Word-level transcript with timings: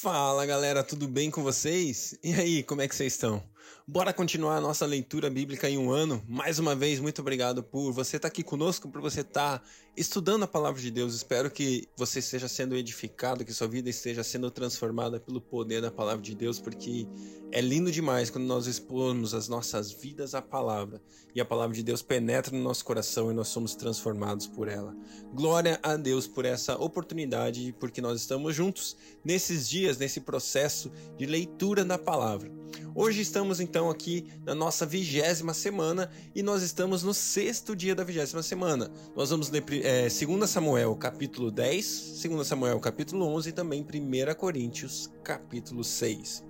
Fala 0.00 0.46
galera, 0.46 0.84
tudo 0.84 1.08
bem 1.08 1.28
com 1.28 1.42
vocês? 1.42 2.16
E 2.22 2.32
aí, 2.32 2.62
como 2.62 2.80
é 2.80 2.86
que 2.86 2.94
vocês 2.94 3.14
estão? 3.14 3.42
Bora 3.86 4.12
continuar 4.12 4.56
a 4.56 4.60
nossa 4.60 4.84
leitura 4.84 5.30
bíblica 5.30 5.68
em 5.68 5.78
um 5.78 5.90
ano. 5.90 6.22
Mais 6.28 6.58
uma 6.58 6.76
vez, 6.76 7.00
muito 7.00 7.22
obrigado 7.22 7.62
por 7.62 7.90
você 7.90 8.16
estar 8.16 8.28
aqui 8.28 8.42
conosco, 8.42 8.88
por 8.88 9.00
você 9.00 9.22
estar 9.22 9.62
estudando 9.96 10.42
a 10.42 10.46
palavra 10.46 10.80
de 10.80 10.90
Deus. 10.90 11.14
Espero 11.14 11.50
que 11.50 11.88
você 11.96 12.18
esteja 12.18 12.48
sendo 12.48 12.76
edificado, 12.76 13.44
que 13.44 13.52
sua 13.52 13.66
vida 13.66 13.88
esteja 13.88 14.22
sendo 14.22 14.50
transformada 14.50 15.18
pelo 15.18 15.40
poder 15.40 15.80
da 15.80 15.90
palavra 15.90 16.22
de 16.22 16.34
Deus, 16.34 16.60
porque 16.60 17.08
é 17.50 17.62
lindo 17.62 17.90
demais 17.90 18.28
quando 18.28 18.44
nós 18.44 18.66
expomos 18.66 19.32
as 19.32 19.48
nossas 19.48 19.90
vidas 19.90 20.34
à 20.34 20.42
palavra 20.42 21.00
e 21.34 21.40
a 21.40 21.44
palavra 21.44 21.74
de 21.74 21.82
Deus 21.82 22.02
penetra 22.02 22.54
no 22.54 22.62
nosso 22.62 22.84
coração 22.84 23.30
e 23.30 23.34
nós 23.34 23.48
somos 23.48 23.74
transformados 23.74 24.46
por 24.46 24.68
ela. 24.68 24.94
Glória 25.32 25.80
a 25.82 25.96
Deus 25.96 26.26
por 26.26 26.44
essa 26.44 26.76
oportunidade, 26.76 27.74
porque 27.80 28.02
nós 28.02 28.20
estamos 28.20 28.54
juntos 28.54 28.96
nesses 29.24 29.66
dias, 29.66 29.96
nesse 29.96 30.20
processo 30.20 30.92
de 31.16 31.24
leitura 31.24 31.84
da 31.84 31.96
palavra. 31.96 32.52
Hoje 32.94 33.20
estamos 33.20 33.57
então 33.60 33.90
aqui 33.90 34.26
na 34.44 34.54
nossa 34.54 34.84
vigésima 34.84 35.54
semana 35.54 36.10
e 36.34 36.42
nós 36.42 36.62
estamos 36.62 37.02
no 37.02 37.14
sexto 37.14 37.74
dia 37.74 37.94
da 37.94 38.04
vigésima 38.04 38.42
semana. 38.42 38.90
Nós 39.16 39.30
vamos 39.30 39.50
ler 39.50 39.64
é, 39.84 40.08
2 40.08 40.48
Samuel 40.48 40.94
capítulo 40.96 41.50
10, 41.50 42.22
2 42.22 42.46
Samuel 42.46 42.80
capítulo 42.80 43.26
11 43.26 43.48
e 43.48 43.52
também 43.52 43.82
1 43.82 44.34
Coríntios 44.34 45.10
capítulo 45.22 45.84
6. 45.84 46.44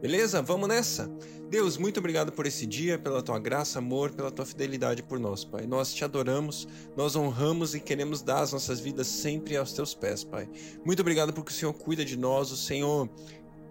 Beleza? 0.00 0.40
Vamos 0.40 0.68
nessa? 0.68 1.10
Deus, 1.50 1.78
muito 1.78 1.98
obrigado 1.98 2.30
por 2.30 2.46
esse 2.46 2.66
dia, 2.66 2.98
pela 2.98 3.22
tua 3.22 3.38
graça, 3.38 3.78
amor, 3.78 4.12
pela 4.12 4.30
tua 4.30 4.44
fidelidade 4.44 5.02
por 5.02 5.18
nós, 5.18 5.44
Pai. 5.44 5.66
Nós 5.66 5.94
te 5.94 6.04
adoramos, 6.04 6.68
nós 6.94 7.16
honramos 7.16 7.74
e 7.74 7.80
queremos 7.80 8.20
dar 8.22 8.42
as 8.42 8.52
nossas 8.52 8.80
vidas 8.80 9.06
sempre 9.06 9.56
aos 9.56 9.72
teus 9.72 9.94
pés, 9.94 10.22
Pai. 10.22 10.48
Muito 10.84 11.00
obrigado 11.00 11.32
porque 11.32 11.50
o 11.50 11.54
Senhor 11.54 11.72
cuida 11.72 12.04
de 12.04 12.18
nós, 12.18 12.52
o 12.52 12.56
Senhor 12.56 13.08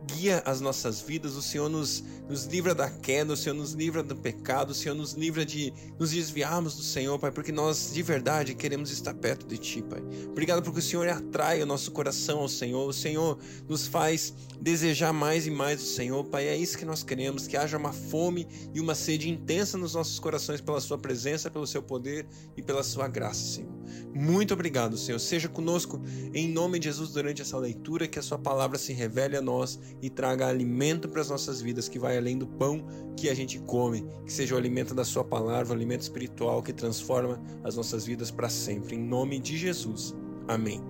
guia 0.05 0.41
as 0.45 0.61
nossas 0.61 1.01
vidas, 1.01 1.35
o 1.35 1.41
Senhor 1.41 1.69
nos, 1.69 2.03
nos 2.29 2.45
livra 2.45 2.73
da 2.73 2.89
queda, 2.89 3.33
o 3.33 3.38
Senhor 3.38 3.55
nos 3.55 3.73
livra 3.73 4.02
do 4.02 4.16
pecado, 4.16 4.72
o 4.72 4.73
Senhor 4.73 4.95
nos 4.95 5.13
livra 5.13 5.45
de 5.45 5.73
nos 5.99 6.11
desviarmos 6.11 6.75
do 6.75 6.83
Senhor, 6.83 7.17
Pai, 7.19 7.31
porque 7.31 7.52
nós 7.52 7.91
de 7.94 8.02
verdade 8.02 8.55
queremos 8.55 8.91
estar 8.91 9.13
perto 9.13 9.45
de 9.45 9.57
Ti, 9.57 9.81
Pai. 9.81 10.02
Obrigado 10.27 10.61
porque 10.61 10.80
o 10.80 10.83
Senhor 10.83 11.07
atrai 11.07 11.61
o 11.61 11.66
nosso 11.66 11.91
coração 11.91 12.39
ao 12.39 12.49
Senhor, 12.49 12.88
o 12.88 12.94
Senhor 12.94 13.38
nos 13.67 13.88
faz 13.88 14.33
desejar 14.59 15.13
mais 15.13 15.45
e 15.45 15.52
mais 15.52 15.81
o 15.81 15.85
Senhor, 15.85 16.23
Pai. 16.25 16.47
É 16.47 16.55
isso 16.55 16.77
que 16.77 16.85
nós 16.85 17.03
queremos, 17.03 17.47
que 17.47 17.57
haja 17.57 17.77
uma 17.77 17.94
fome 17.94 18.47
e 18.73 18.79
uma 18.79 18.95
sede 18.95 19.29
intensa 19.29 19.77
nos 19.77 19.94
nossos 19.94 20.19
corações 20.19 20.61
pela 20.61 20.79
Sua 20.79 20.97
presença, 20.97 21.52
pelo 21.52 21.67
Seu 21.67 21.83
poder 21.83 22.27
e 22.55 22.61
pela 22.61 22.83
Sua 22.83 23.07
graça, 23.07 23.41
Senhor. 23.41 23.77
Muito 24.13 24.53
obrigado, 24.53 24.97
Senhor. 24.97 25.19
Seja 25.19 25.47
conosco 25.47 26.02
em 26.33 26.47
nome 26.47 26.80
de 26.80 26.85
Jesus 26.85 27.11
durante 27.11 27.41
essa 27.41 27.57
leitura, 27.57 28.07
que 28.07 28.19
a 28.19 28.21
Sua 28.21 28.38
palavra 28.38 28.77
se 28.77 28.94
revele 28.94 29.38
a 29.38 29.41
nós 29.41 29.79
e 30.02 30.09
traga 30.09 30.47
alimento 30.47 31.07
para 31.07 31.21
as 31.21 31.29
nossas 31.29 31.61
vidas 31.61 31.88
que 31.88 31.99
vai 31.99 32.17
além 32.17 32.38
do 32.38 32.47
pão 32.47 32.85
que 33.16 33.29
a 33.29 33.33
gente 33.33 33.59
come, 33.59 34.05
que 34.25 34.31
seja 34.31 34.55
o 34.55 34.57
alimento 34.57 34.94
da 34.94 35.03
sua 35.03 35.23
palavra, 35.23 35.73
o 35.73 35.75
alimento 35.75 36.02
espiritual 36.02 36.61
que 36.61 36.71
transforma 36.71 37.41
as 37.63 37.75
nossas 37.75 38.05
vidas 38.05 38.29
para 38.29 38.49
sempre. 38.49 38.95
Em 38.95 38.99
nome 38.99 39.39
de 39.39 39.57
Jesus. 39.57 40.16
Amém. 40.47 40.81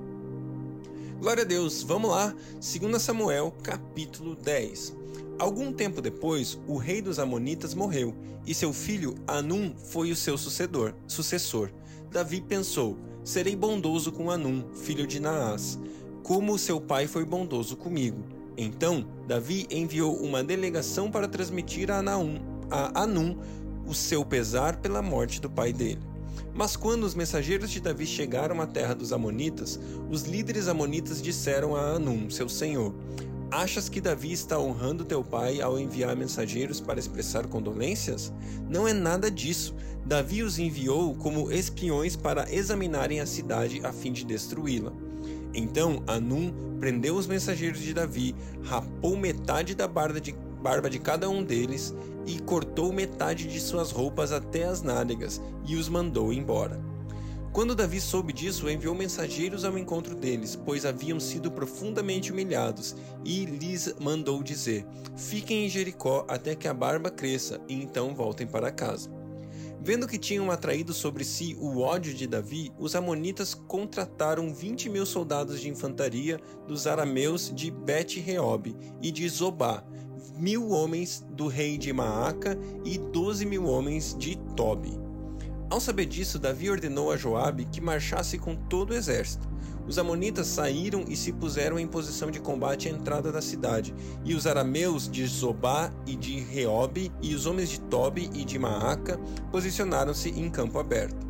Glória 1.20 1.44
a 1.44 1.46
Deus. 1.46 1.82
Vamos 1.84 2.12
lá. 2.12 2.36
2 2.54 3.02
Samuel, 3.02 3.52
capítulo 3.64 4.36
10. 4.36 4.96
Algum 5.40 5.72
tempo 5.72 6.02
depois, 6.02 6.60
o 6.68 6.78
rei 6.78 7.02
dos 7.02 7.20
amonitas 7.20 7.74
morreu, 7.74 8.16
e 8.46 8.54
seu 8.54 8.74
filho 8.74 9.16
Anum 9.28 9.74
foi 9.76 10.12
o 10.12 10.16
seu 10.16 10.38
sucedor, 10.38 10.96
sucessor. 11.08 11.72
Davi 12.12 12.42
pensou: 12.42 12.98
Serei 13.24 13.56
bondoso 13.56 14.12
com 14.12 14.32
Anum, 14.32 14.64
filho 14.74 15.06
de 15.06 15.20
Naás, 15.20 15.78
como 16.24 16.58
seu 16.58 16.80
pai 16.80 17.08
foi 17.08 17.26
bondoso 17.26 17.76
comigo. 17.76 18.24
Então, 18.58 19.06
Davi 19.28 19.68
enviou 19.70 20.16
uma 20.16 20.44
delegação 20.44 21.12
para 21.12 21.28
transmitir 21.28 21.92
a, 21.92 22.02
Naum, 22.02 22.40
a 22.72 23.04
Anum 23.04 23.38
o 23.86 23.94
seu 23.94 24.26
pesar 24.26 24.78
pela 24.78 25.02
morte 25.02 25.40
do 25.40 25.50
pai 25.50 25.72
dele. 25.72 26.02
Mas 26.54 26.76
quando 26.76 27.04
os 27.04 27.14
mensageiros 27.14 27.70
de 27.70 27.80
Davi 27.80 28.06
chegaram 28.06 28.60
à 28.62 28.66
terra 28.66 28.96
dos 28.96 29.14
Amonitas, 29.14 29.80
os 30.10 30.24
líderes 30.24 30.68
amonitas 30.68 31.22
disseram 31.22 31.76
a 31.76 31.92
Anum, 31.92 32.30
seu 32.30 32.50
senhor: 32.50 32.96
Achas 33.50 33.88
que 33.88 34.02
Davi 34.02 34.34
está 34.34 34.60
honrando 34.60 35.06
teu 35.06 35.24
pai 35.24 35.62
ao 35.62 35.80
enviar 35.80 36.14
mensageiros 36.18 36.82
para 36.82 37.00
expressar 37.00 37.48
condolências? 37.48 38.34
Não 38.68 38.86
é 38.86 38.92
nada 38.92 39.32
disso. 39.32 39.74
Davi 40.06 40.44
os 40.44 40.60
enviou 40.60 41.16
como 41.16 41.50
espiões 41.50 42.18
para 42.18 42.54
examinarem 42.54 43.22
a 43.22 43.26
cidade 43.26 43.80
a 43.86 43.94
fim 43.94 44.12
de 44.12 44.26
destruí-la. 44.26 44.92
Então 45.54 46.04
Anum 46.08 46.54
prendeu 46.78 47.16
os 47.16 47.26
mensageiros 47.26 47.80
de 47.80 47.94
Davi, 47.94 48.36
rapou 48.64 49.16
metade 49.16 49.74
da 49.74 49.88
barba 49.88 50.20
de, 50.20 50.34
barba 50.62 50.90
de 50.90 51.00
cada 51.00 51.30
um 51.30 51.42
deles 51.42 51.96
e 52.26 52.40
cortou 52.40 52.92
metade 52.92 53.48
de 53.48 53.62
suas 53.62 53.92
roupas 53.92 54.34
até 54.34 54.66
as 54.66 54.82
nádegas 54.82 55.42
e 55.66 55.78
os 55.78 55.88
mandou 55.88 56.34
embora. 56.34 56.82
Quando 57.52 57.76
Davi 57.76 58.00
soube 58.00 58.34
disso, 58.34 58.70
enviou 58.70 58.94
mensageiros 58.94 59.66
ao 59.66 59.78
encontro 59.78 60.14
deles, 60.16 60.56
pois 60.56 60.86
haviam 60.86 61.20
sido 61.20 61.52
profundamente 61.52 62.32
humilhados, 62.32 62.96
e 63.26 63.46
lhes 63.46 63.96
mandou 64.00 64.44
dizer: 64.44 64.86
Fiquem 65.16 65.66
em 65.66 65.70
Jericó 65.70 66.26
até 66.28 66.56
que 66.56 66.68
a 66.68 66.74
barba 66.74 67.10
cresça, 67.10 67.60
e 67.68 67.74
então 67.74 68.14
voltem 68.14 68.46
para 68.46 68.72
casa. 68.72 69.10
Vendo 69.82 70.08
que 70.08 70.18
tinham 70.18 70.52
atraído 70.52 70.94
sobre 70.94 71.24
si 71.24 71.56
o 71.60 71.80
ódio 71.80 72.14
de 72.14 72.28
Davi, 72.28 72.72
os 72.78 72.96
amonitas 72.96 73.54
contrataram 73.54 74.54
20 74.54 74.90
mil 74.90 75.06
soldados 75.06 75.62
de 75.62 75.70
infantaria 75.70 76.40
dos 76.68 76.86
arameus 76.86 77.52
de 77.56 77.72
Bet-Reob 77.72 78.76
e 79.02 79.12
de 79.12 79.30
Zobá, 79.30 79.84
mil 80.38 80.70
homens 80.70 81.26
do 81.32 81.48
rei 81.48 81.78
de 81.78 81.94
Maaca 81.94 82.58
e 82.84 82.98
doze 82.98 83.46
mil 83.46 83.66
homens 83.66 84.16
de 84.18 84.36
Tobi. 84.56 85.07
Ao 85.70 85.82
saber 85.82 86.06
disso, 86.06 86.40
Davi 86.40 86.70
ordenou 86.70 87.12
a 87.12 87.18
Joabe 87.18 87.66
que 87.66 87.82
marchasse 87.82 88.38
com 88.38 88.56
todo 88.56 88.92
o 88.92 88.94
exército. 88.94 89.48
Os 89.86 89.98
amonitas 89.98 90.48
saíram 90.48 91.06
e 91.08 91.16
se 91.16 91.34
puseram 91.34 91.78
em 91.78 91.88
posição 91.88 92.32
de 92.32 92.40
combate 92.40 92.88
à 92.88 92.92
entrada 92.92 93.32
da 93.32 93.42
cidade, 93.42 93.94
e 94.24 94.34
os 94.34 94.48
arameus 94.48 95.10
de 95.10 95.26
Zobá 95.28 95.92
e 96.06 96.16
de 96.16 96.40
Reob 96.40 97.12
e 97.22 97.36
os 97.36 97.46
homens 97.46 97.70
de 97.70 97.80
Tobi 97.82 98.30
e 98.34 98.46
de 98.46 98.58
Maaca 98.58 99.18
posicionaram-se 99.52 100.30
em 100.30 100.50
campo 100.50 100.80
aberto. 100.80 101.27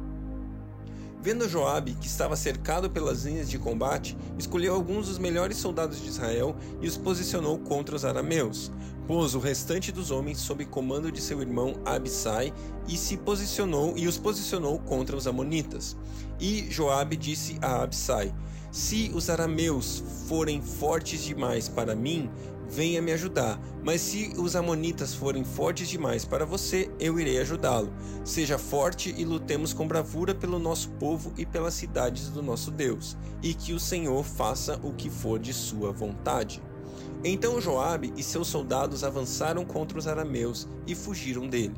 Vendo 1.27 1.49
Joabe 1.49 1.93
que 1.99 2.07
estava 2.07 2.37
cercado 2.37 2.89
pelas 2.89 3.25
linhas 3.25 3.49
de 3.49 3.59
combate, 3.59 4.15
escolheu 4.39 4.73
alguns 4.73 5.07
dos 5.07 5.17
melhores 5.17 5.57
soldados 5.57 6.01
de 6.01 6.07
Israel 6.07 6.55
e 6.81 6.87
os 6.87 6.95
posicionou 6.95 7.59
contra 7.59 7.97
os 7.97 8.05
arameus. 8.05 8.71
Pôs 9.05 9.35
o 9.35 9.39
restante 9.39 9.91
dos 9.91 10.09
homens 10.09 10.37
sob 10.37 10.63
comando 10.63 11.11
de 11.11 11.19
seu 11.19 11.41
irmão 11.41 11.75
Abissai 11.83 12.53
e 12.87 12.95
se 12.95 13.17
posicionou 13.17 13.93
e 13.97 14.07
os 14.07 14.17
posicionou 14.17 14.79
contra 14.79 15.17
os 15.17 15.27
amonitas. 15.27 15.97
E 16.39 16.65
Joabe 16.71 17.17
disse 17.17 17.57
a 17.61 17.83
Abissai: 17.83 18.33
Se 18.71 19.11
os 19.13 19.29
arameus 19.29 20.01
forem 20.29 20.61
fortes 20.61 21.21
demais 21.25 21.67
para 21.67 21.93
mim, 21.93 22.29
venha 22.69 23.01
me 23.01 23.11
ajudar. 23.11 23.59
Mas 23.83 24.01
se 24.01 24.33
os 24.37 24.55
amonitas 24.55 25.13
forem 25.13 25.43
fortes 25.43 25.87
demais 25.87 26.25
para 26.25 26.45
você, 26.45 26.89
eu 26.99 27.19
irei 27.19 27.39
ajudá-lo. 27.39 27.93
Seja 28.23 28.57
forte 28.57 29.13
e 29.17 29.23
lutemos 29.23 29.73
com 29.73 29.87
bravura 29.87 30.35
pelo 30.35 30.59
nosso 30.59 30.89
povo 30.91 31.33
e 31.37 31.45
pelas 31.45 31.73
cidades 31.73 32.29
do 32.29 32.41
nosso 32.41 32.69
Deus, 32.71 33.17
e 33.41 33.53
que 33.53 33.73
o 33.73 33.79
Senhor 33.79 34.23
faça 34.23 34.79
o 34.83 34.93
que 34.93 35.09
for 35.09 35.39
de 35.39 35.53
sua 35.53 35.91
vontade. 35.91 36.61
Então 37.23 37.59
Joabe 37.59 38.13
e 38.15 38.23
seus 38.23 38.47
soldados 38.47 39.03
avançaram 39.03 39.65
contra 39.65 39.97
os 39.97 40.07
arameus 40.07 40.67
e 40.85 40.93
fugiram 40.93 41.47
dele. 41.47 41.75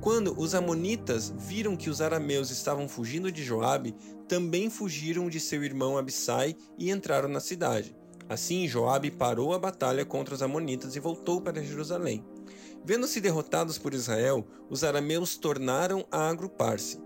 Quando 0.00 0.38
os 0.38 0.54
amonitas 0.54 1.34
viram 1.36 1.76
que 1.76 1.90
os 1.90 2.00
arameus 2.00 2.50
estavam 2.50 2.88
fugindo 2.88 3.32
de 3.32 3.42
Joabe, 3.42 3.96
também 4.28 4.70
fugiram 4.70 5.28
de 5.28 5.40
seu 5.40 5.64
irmão 5.64 5.98
Abissai 5.98 6.54
e 6.78 6.90
entraram 6.90 7.28
na 7.28 7.40
cidade. 7.40 7.97
Assim 8.28 8.68
Joabe 8.68 9.10
parou 9.10 9.54
a 9.54 9.58
batalha 9.58 10.04
contra 10.04 10.34
os 10.34 10.42
amonitas 10.42 10.94
e 10.94 11.00
voltou 11.00 11.40
para 11.40 11.62
Jerusalém. 11.62 12.24
Vendo-se 12.84 13.20
derrotados 13.20 13.78
por 13.78 13.94
Israel, 13.94 14.46
os 14.68 14.84
arameus 14.84 15.36
tornaram 15.36 16.06
a 16.10 16.28
agrupar-se. 16.28 17.00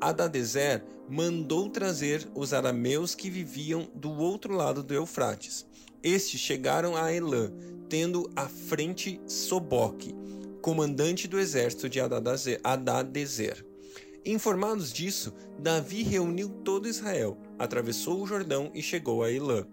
Adadezer 0.00 0.84
mandou 1.08 1.68
trazer 1.68 2.28
os 2.34 2.52
arameus 2.52 3.14
que 3.14 3.28
viviam 3.28 3.88
do 3.94 4.12
outro 4.12 4.54
lado 4.54 4.82
do 4.82 4.94
Eufrates. 4.94 5.66
Estes 6.02 6.40
chegaram 6.40 6.96
a 6.96 7.12
Elã, 7.12 7.50
tendo 7.88 8.30
à 8.36 8.46
frente 8.46 9.20
Soboque, 9.26 10.14
comandante 10.62 11.26
do 11.26 11.38
exército 11.38 11.88
de 11.88 11.98
Adadezer. 12.00 13.64
Informados 14.24 14.92
disso, 14.92 15.32
Davi 15.58 16.02
reuniu 16.02 16.48
todo 16.48 16.88
Israel, 16.88 17.38
atravessou 17.58 18.22
o 18.22 18.26
Jordão 18.26 18.70
e 18.74 18.82
chegou 18.82 19.22
a 19.22 19.32
Elã. 19.32 19.66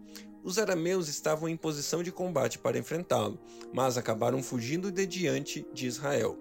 Os 0.46 0.60
arameus 0.60 1.08
estavam 1.08 1.50
em 1.50 1.58
posição 1.58 2.04
de 2.04 2.12
combate 2.12 2.60
para 2.60 2.78
enfrentá-lo, 2.78 3.40
mas 3.74 3.98
acabaram 3.98 4.44
fugindo 4.44 4.92
de 4.92 5.08
diante 5.08 5.66
de 5.74 5.88
Israel. 5.88 6.38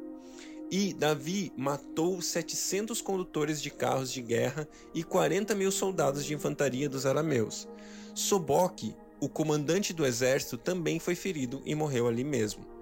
E 0.70 0.92
Davi 0.92 1.50
matou 1.56 2.20
700 2.20 3.00
condutores 3.00 3.62
de 3.62 3.70
carros 3.70 4.12
de 4.12 4.20
guerra 4.20 4.68
e 4.92 5.02
40 5.02 5.54
mil 5.54 5.72
soldados 5.72 6.22
de 6.22 6.34
infantaria 6.34 6.86
dos 6.86 7.06
arameus. 7.06 7.66
Soboque, 8.14 8.94
o 9.18 9.26
comandante 9.26 9.94
do 9.94 10.04
exército 10.04 10.58
também 10.58 11.00
foi 11.00 11.14
ferido 11.14 11.62
e 11.64 11.74
morreu 11.74 12.06
ali 12.06 12.24
mesmo. 12.24 12.73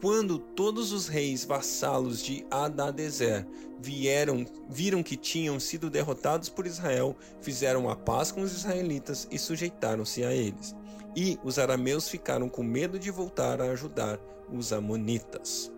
Quando 0.00 0.38
todos 0.38 0.92
os 0.92 1.08
reis 1.08 1.44
vassalos 1.44 2.22
de 2.22 2.46
Adadezer 2.50 3.46
vieram, 3.78 4.46
viram 4.66 5.02
que 5.02 5.14
tinham 5.14 5.60
sido 5.60 5.90
derrotados 5.90 6.48
por 6.48 6.66
Israel, 6.66 7.14
fizeram 7.42 7.90
a 7.90 7.94
paz 7.94 8.32
com 8.32 8.40
os 8.40 8.50
israelitas 8.50 9.28
e 9.30 9.38
sujeitaram-se 9.38 10.24
a 10.24 10.32
eles. 10.32 10.74
E 11.14 11.38
os 11.44 11.58
arameus 11.58 12.08
ficaram 12.08 12.48
com 12.48 12.62
medo 12.62 12.98
de 12.98 13.10
voltar 13.10 13.60
a 13.60 13.72
ajudar 13.72 14.18
os 14.50 14.72
amonitas. 14.72 15.70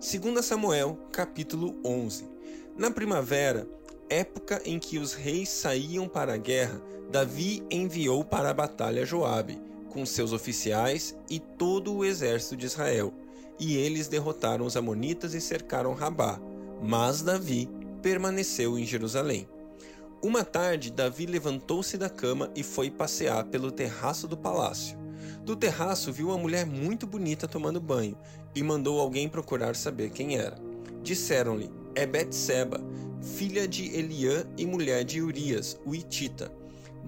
2 0.00 0.42
Samuel, 0.42 0.98
capítulo 1.12 1.78
11. 1.84 2.26
Na 2.74 2.90
primavera, 2.90 3.68
época 4.08 4.62
em 4.64 4.78
que 4.78 4.96
os 4.98 5.12
reis 5.12 5.50
saíam 5.50 6.08
para 6.08 6.32
a 6.32 6.38
guerra, 6.38 6.80
Davi 7.10 7.62
enviou 7.70 8.24
para 8.24 8.48
a 8.48 8.54
batalha 8.54 9.04
Joabe 9.04 9.67
com 9.98 10.06
seus 10.06 10.32
oficiais 10.32 11.16
e 11.28 11.40
todo 11.40 11.92
o 11.92 12.04
exército 12.04 12.56
de 12.56 12.66
Israel. 12.66 13.12
E 13.58 13.76
eles 13.76 14.06
derrotaram 14.06 14.64
os 14.64 14.76
Amonitas 14.76 15.34
e 15.34 15.40
cercaram 15.40 15.92
Rabá. 15.92 16.40
Mas 16.80 17.20
Davi 17.20 17.68
permaneceu 18.00 18.78
em 18.78 18.86
Jerusalém. 18.86 19.48
Uma 20.22 20.44
tarde, 20.44 20.92
Davi 20.92 21.26
levantou-se 21.26 21.98
da 21.98 22.08
cama 22.08 22.48
e 22.54 22.62
foi 22.62 22.90
passear 22.90 23.44
pelo 23.46 23.72
terraço 23.72 24.28
do 24.28 24.36
palácio. 24.36 24.96
Do 25.42 25.56
terraço 25.56 26.12
viu 26.12 26.28
uma 26.28 26.38
mulher 26.38 26.64
muito 26.64 27.04
bonita 27.04 27.48
tomando 27.48 27.80
banho 27.80 28.16
e 28.54 28.62
mandou 28.62 29.00
alguém 29.00 29.28
procurar 29.28 29.74
saber 29.74 30.10
quem 30.10 30.36
era. 30.36 30.56
Disseram-lhe: 31.02 31.70
É 31.96 32.06
Betseba, 32.06 32.80
filha 33.20 33.66
de 33.66 33.92
Eliã 33.96 34.44
e 34.56 34.64
mulher 34.64 35.02
de 35.02 35.20
Urias, 35.20 35.76
o 35.84 35.92
Itita. 35.92 36.52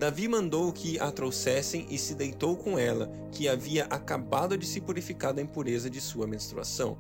Davi 0.01 0.27
mandou 0.29 0.73
que 0.73 0.99
a 0.99 1.11
trouxessem 1.11 1.87
e 1.91 1.99
se 1.99 2.15
deitou 2.15 2.57
com 2.57 2.79
ela, 2.79 3.13
que 3.31 3.47
havia 3.47 3.85
acabado 3.85 4.57
de 4.57 4.65
se 4.65 4.81
purificar 4.81 5.35
da 5.35 5.43
impureza 5.43 5.91
de 5.91 6.01
sua 6.01 6.27
menstruação. 6.27 6.97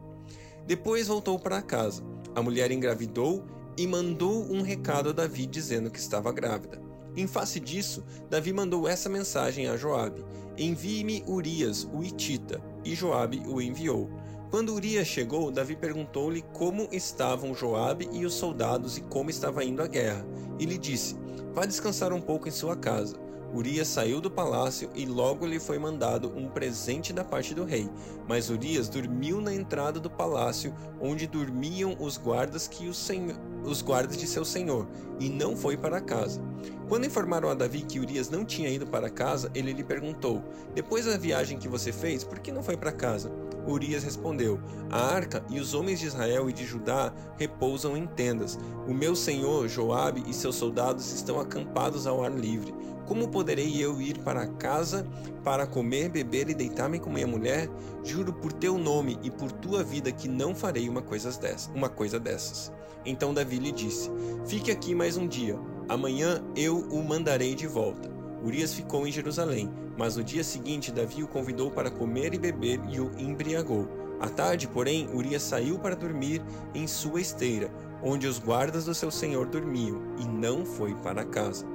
Depois 0.66 1.08
voltou 1.08 1.38
para 1.38 1.62
casa. 1.62 2.04
A 2.34 2.42
mulher 2.42 2.70
engravidou 2.70 3.42
e 3.74 3.86
mandou 3.86 4.44
um 4.52 4.60
recado 4.60 5.08
a 5.08 5.12
Davi 5.12 5.46
dizendo 5.46 5.90
que 5.90 5.98
estava 5.98 6.30
grávida. 6.30 6.78
Em 7.16 7.26
face 7.26 7.58
disso, 7.58 8.04
Davi 8.28 8.52
mandou 8.52 8.86
essa 8.86 9.08
mensagem 9.08 9.66
a 9.66 9.78
Joabe: 9.78 10.22
Envie-me 10.58 11.24
Urias, 11.26 11.88
o 11.90 12.04
Itita. 12.04 12.60
E 12.84 12.94
Joabe 12.94 13.42
o 13.46 13.62
enviou. 13.62 14.10
Quando 14.50 14.74
Urias 14.74 15.06
chegou, 15.06 15.48
Davi 15.52 15.76
perguntou-lhe 15.76 16.42
como 16.52 16.88
estavam 16.90 17.54
Joabe 17.54 18.08
e 18.12 18.26
os 18.26 18.34
soldados 18.34 18.98
e 18.98 19.00
como 19.00 19.30
estava 19.30 19.64
indo 19.64 19.80
a 19.80 19.86
guerra. 19.86 20.26
E 20.58 20.66
lhe 20.66 20.76
disse: 20.76 21.16
Vá 21.54 21.64
descansar 21.64 22.12
um 22.12 22.20
pouco 22.20 22.48
em 22.48 22.50
sua 22.50 22.74
casa. 22.74 23.14
Urias 23.54 23.86
saiu 23.86 24.20
do 24.20 24.30
palácio 24.30 24.90
e 24.92 25.06
logo 25.06 25.46
lhe 25.46 25.60
foi 25.60 25.78
mandado 25.78 26.32
um 26.36 26.48
presente 26.48 27.12
da 27.12 27.22
parte 27.22 27.54
do 27.54 27.64
rei. 27.64 27.88
Mas 28.28 28.50
Urias 28.50 28.88
dormiu 28.88 29.40
na 29.40 29.54
entrada 29.54 30.00
do 30.00 30.10
palácio, 30.10 30.74
onde 31.00 31.28
dormiam 31.28 31.96
os 32.00 32.16
guardas 32.16 32.66
que 32.66 32.88
o 32.88 32.94
senhor, 32.94 33.36
os 33.64 33.82
guardas 33.82 34.16
de 34.16 34.26
seu 34.26 34.44
senhor, 34.44 34.88
e 35.20 35.28
não 35.28 35.56
foi 35.56 35.76
para 35.76 36.00
casa. 36.00 36.42
Quando 36.88 37.06
informaram 37.06 37.48
a 37.50 37.54
Davi 37.54 37.82
que 37.82 38.00
Urias 38.00 38.28
não 38.28 38.44
tinha 38.44 38.68
ido 38.68 38.86
para 38.86 39.10
casa, 39.10 39.48
ele 39.54 39.72
lhe 39.72 39.84
perguntou: 39.84 40.42
Depois 40.74 41.06
da 41.06 41.16
viagem 41.16 41.56
que 41.56 41.68
você 41.68 41.92
fez, 41.92 42.24
por 42.24 42.40
que 42.40 42.50
não 42.50 42.64
foi 42.64 42.76
para 42.76 42.90
casa? 42.90 43.30
Urias 43.66 44.02
respondeu: 44.02 44.60
A 44.90 44.98
arca 44.98 45.44
e 45.48 45.58
os 45.60 45.74
homens 45.74 46.00
de 46.00 46.06
Israel 46.06 46.48
e 46.48 46.52
de 46.52 46.64
Judá 46.64 47.12
repousam 47.36 47.96
em 47.96 48.06
tendas. 48.06 48.58
O 48.86 48.94
meu 48.94 49.14
senhor 49.14 49.68
Joabe 49.68 50.24
e 50.26 50.32
seus 50.32 50.56
soldados 50.56 51.12
estão 51.12 51.40
acampados 51.40 52.06
ao 52.06 52.22
ar 52.22 52.32
livre. 52.32 52.74
Como 53.06 53.28
poderei 53.28 53.82
eu 53.82 54.00
ir 54.00 54.18
para 54.18 54.46
casa 54.46 55.04
para 55.42 55.66
comer, 55.66 56.08
beber 56.08 56.48
e 56.48 56.54
deitar-me 56.54 57.00
com 57.00 57.10
minha 57.10 57.26
mulher? 57.26 57.68
Juro 58.04 58.32
por 58.32 58.52
teu 58.52 58.78
nome 58.78 59.18
e 59.22 59.30
por 59.30 59.50
tua 59.50 59.82
vida 59.82 60.12
que 60.12 60.28
não 60.28 60.54
farei 60.54 60.88
uma 60.88 61.02
coisa 61.02 61.30
dessas. 61.32 61.70
Uma 61.74 61.88
coisa 61.88 62.20
dessas. 62.20 62.72
Então 63.04 63.34
Davi 63.34 63.58
lhe 63.58 63.72
disse: 63.72 64.10
Fique 64.46 64.70
aqui 64.70 64.94
mais 64.94 65.16
um 65.16 65.26
dia. 65.26 65.58
Amanhã 65.88 66.40
eu 66.54 66.78
o 66.90 67.02
mandarei 67.02 67.54
de 67.54 67.66
volta. 67.66 68.19
Urias 68.42 68.72
ficou 68.72 69.06
em 69.06 69.12
Jerusalém, 69.12 69.70
mas 69.96 70.16
no 70.16 70.24
dia 70.24 70.42
seguinte 70.42 70.90
Davi 70.90 71.22
o 71.22 71.28
convidou 71.28 71.70
para 71.70 71.90
comer 71.90 72.32
e 72.34 72.38
beber 72.38 72.80
e 72.88 73.00
o 73.00 73.10
embriagou. 73.18 73.88
À 74.20 74.28
tarde, 74.28 74.68
porém, 74.68 75.08
Urias 75.14 75.42
saiu 75.42 75.78
para 75.78 75.96
dormir 75.96 76.42
em 76.74 76.86
sua 76.86 77.20
esteira, 77.20 77.70
onde 78.02 78.26
os 78.26 78.38
guardas 78.38 78.84
do 78.84 78.94
seu 78.94 79.10
senhor 79.10 79.46
dormiam, 79.46 80.00
e 80.18 80.24
não 80.26 80.64
foi 80.64 80.94
para 80.96 81.24
casa. 81.24 81.66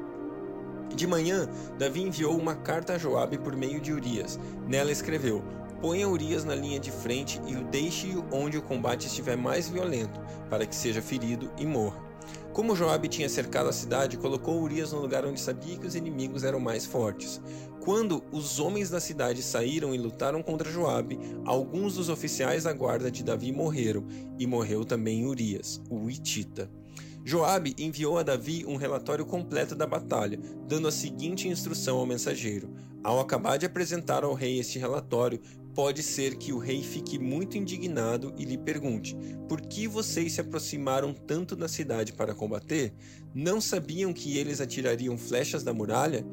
De 0.94 1.08
manhã, 1.08 1.50
Davi 1.78 2.04
enviou 2.04 2.38
uma 2.38 2.56
carta 2.56 2.94
a 2.94 2.98
Joabe 2.98 3.38
por 3.38 3.56
meio 3.56 3.82
de 3.82 3.92
Urias. 3.92 4.40
Nela 4.68 4.92
escreveu: 4.92 5.44
Ponha 5.82 6.08
Urias 6.08 6.46
na 6.46 6.56
linha 6.56 6.80
de 6.80 6.92
frente 6.92 7.42
e 7.48 7.56
o 7.56 7.64
deixe 7.64 8.16
onde 8.32 8.58
o 8.58 8.62
combate 8.62 9.08
estiver 9.08 9.36
mais 9.36 9.68
violento, 9.68 10.20
para 10.50 10.66
que 10.66 10.76
seja 10.76 11.02
ferido 11.02 11.52
e 11.58 11.66
morra. 11.66 12.05
Como 12.56 12.74
Joabe 12.74 13.10
tinha 13.10 13.28
cercado 13.28 13.68
a 13.68 13.74
cidade, 13.74 14.16
colocou 14.16 14.62
Urias 14.62 14.94
no 14.94 15.02
lugar 15.02 15.26
onde 15.26 15.42
sabia 15.42 15.78
que 15.78 15.86
os 15.86 15.94
inimigos 15.94 16.46
eram 16.46 16.58
mais 16.58 16.86
fortes. 16.86 17.42
Quando 17.84 18.24
os 18.32 18.62
homens 18.62 18.90
da 18.90 19.02
cidade 19.02 19.44
saíram 19.44 19.94
e 19.94 19.98
lutaram 19.98 20.42
contra 20.42 20.72
Joabe, 20.72 21.20
alguns 21.44 21.96
dos 21.96 22.08
oficiais 22.08 22.64
da 22.64 22.72
guarda 22.72 23.12
de 23.12 23.26
Davi 23.26 23.52
morreram, 23.52 24.06
e 24.40 24.48
morreu 24.48 24.86
também 24.86 25.26
Urias, 25.26 25.82
o 25.90 26.10
Itita. 26.10 26.72
Joabe 27.26 27.76
enviou 27.78 28.18
a 28.18 28.24
Davi 28.24 28.64
um 28.66 28.78
relatório 28.78 29.26
completo 29.26 29.76
da 29.76 29.86
batalha, 29.86 30.40
dando 30.66 30.88
a 30.88 30.94
seguinte 30.94 31.50
instrução 31.50 31.98
ao 31.98 32.06
mensageiro: 32.06 32.70
Ao 33.04 33.20
acabar 33.20 33.58
de 33.58 33.66
apresentar 33.66 34.24
ao 34.24 34.34
rei 34.34 34.60
este 34.60 34.80
relatório, 34.80 35.42
pode 35.76 36.02
ser 36.02 36.36
que 36.38 36.54
o 36.54 36.58
rei 36.58 36.82
fique 36.82 37.20
muito 37.20 37.58
indignado 37.58 38.34
e 38.38 38.46
lhe 38.46 38.58
pergunte: 38.58 39.16
Por 39.48 39.62
que 39.62 39.88
vocês 39.88 40.34
se 40.34 40.42
aproximaram 40.42 41.14
tanto 41.14 41.56
da 41.56 41.68
cidade 41.68 42.14
para 42.14 42.34
combater? 42.34 42.94
Não 43.34 43.60
sabiam 43.60 44.14
que 44.14 44.38
eles 44.38 44.62
atirariam 44.62 45.18
flechas 45.18 45.64
da 45.64 45.74
muralha? 45.74 46.26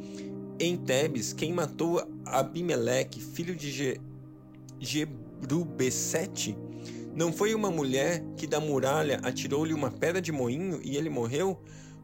Em 0.61 0.77
Tebes, 0.77 1.33
quem 1.33 1.53
matou 1.53 2.07
Abimeleque, 2.25 3.21
filho 3.21 3.57
de 3.57 3.71
Je... 3.71 4.01
Jebrubesete? 4.79 6.57
Não 7.15 7.33
foi 7.33 7.55
uma 7.55 7.71
mulher 7.71 8.25
que 8.37 8.47
da 8.47 8.61
muralha 8.61 9.21
atirou-lhe 9.23 9.75
uma 9.75 9.91
pedra 9.91 10.23
de 10.23 10.31
moinho 10.31 10.81
e 10.83 10.97
ele 10.97 11.11
morreu? 11.11 11.61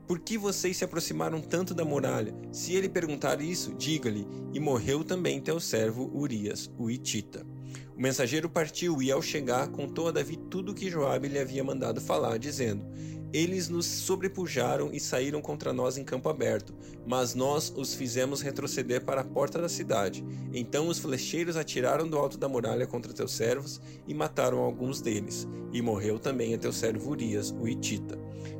Por 0.08 0.18
que 0.20 0.38
vocês 0.38 0.78
se 0.78 0.84
aproximaram 0.84 1.38
tanto 1.38 1.74
da 1.74 1.84
muralha? 1.84 2.34
Se 2.50 2.72
ele 2.72 2.88
perguntar 2.88 3.42
isso, 3.42 3.74
diga-lhe: 3.74 4.26
E 4.54 4.58
morreu 4.58 5.04
também 5.04 5.38
teu 5.38 5.60
servo 5.60 6.10
Urias, 6.14 6.70
o 6.78 6.90
Itita. 6.90 7.46
O 7.94 8.00
mensageiro 8.00 8.48
partiu 8.48 9.02
e, 9.02 9.12
ao 9.12 9.20
chegar, 9.20 9.68
contou 9.68 10.08
a 10.08 10.10
Davi 10.10 10.38
tudo 10.38 10.72
o 10.72 10.74
que 10.74 10.88
Joabe 10.88 11.28
lhe 11.28 11.38
havia 11.38 11.62
mandado 11.62 12.00
falar, 12.00 12.38
dizendo: 12.38 12.86
Eles 13.32 13.68
nos 13.68 13.84
sobrepujaram 13.84 14.90
e 14.92 14.98
saíram 14.98 15.42
contra 15.42 15.72
nós 15.72 15.98
em 15.98 16.04
campo 16.04 16.28
aberto, 16.28 16.74
mas 17.06 17.34
nós 17.34 17.72
os 17.76 17.94
fizemos 17.94 18.40
retroceder 18.40 19.04
para 19.04 19.20
a 19.20 19.24
porta 19.24 19.60
da 19.60 19.68
cidade. 19.68 20.24
Então 20.52 20.88
os 20.88 20.98
flecheiros 20.98 21.56
atiraram 21.56 22.08
do 22.08 22.16
alto 22.16 22.38
da 22.38 22.48
muralha 22.48 22.86
contra 22.86 23.12
teus 23.12 23.32
servos 23.32 23.80
e 24.06 24.14
mataram 24.14 24.58
alguns 24.58 25.00
deles. 25.00 25.46
E 25.72 25.82
morreu 25.82 26.18
também 26.18 26.54
a 26.54 26.58
teu 26.58 26.72
servo 26.72 27.10
Urias, 27.10 27.50
o 27.50 27.68
Itita. 27.68 28.18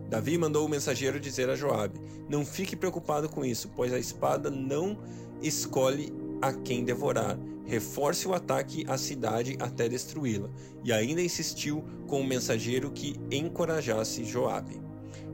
Davi 0.09 0.37
mandou 0.37 0.67
o 0.67 0.69
mensageiro 0.69 1.19
dizer 1.19 1.49
a 1.49 1.55
Joabe: 1.55 2.01
Não 2.29 2.45
fique 2.45 2.77
preocupado 2.77 3.29
com 3.29 3.45
isso, 3.45 3.71
pois 3.75 3.93
a 3.93 3.99
espada 3.99 4.51
não 4.51 4.99
escolhe 5.43 6.13
a 6.41 6.53
quem 6.53 6.85
devorar. 6.85 7.39
Reforce 7.69 8.27
o 8.27 8.33
ataque 8.33 8.87
à 8.89 8.97
cidade 8.97 9.55
até 9.61 9.91
destruí-la. 9.91 10.49
E 10.83 10.91
ainda 10.91 11.21
insistiu 11.21 11.85
com 12.07 12.23
o 12.23 12.27
mensageiro 12.27 12.91
que 12.91 13.21
encorajasse 13.31 14.25
Joabe. 14.25 14.81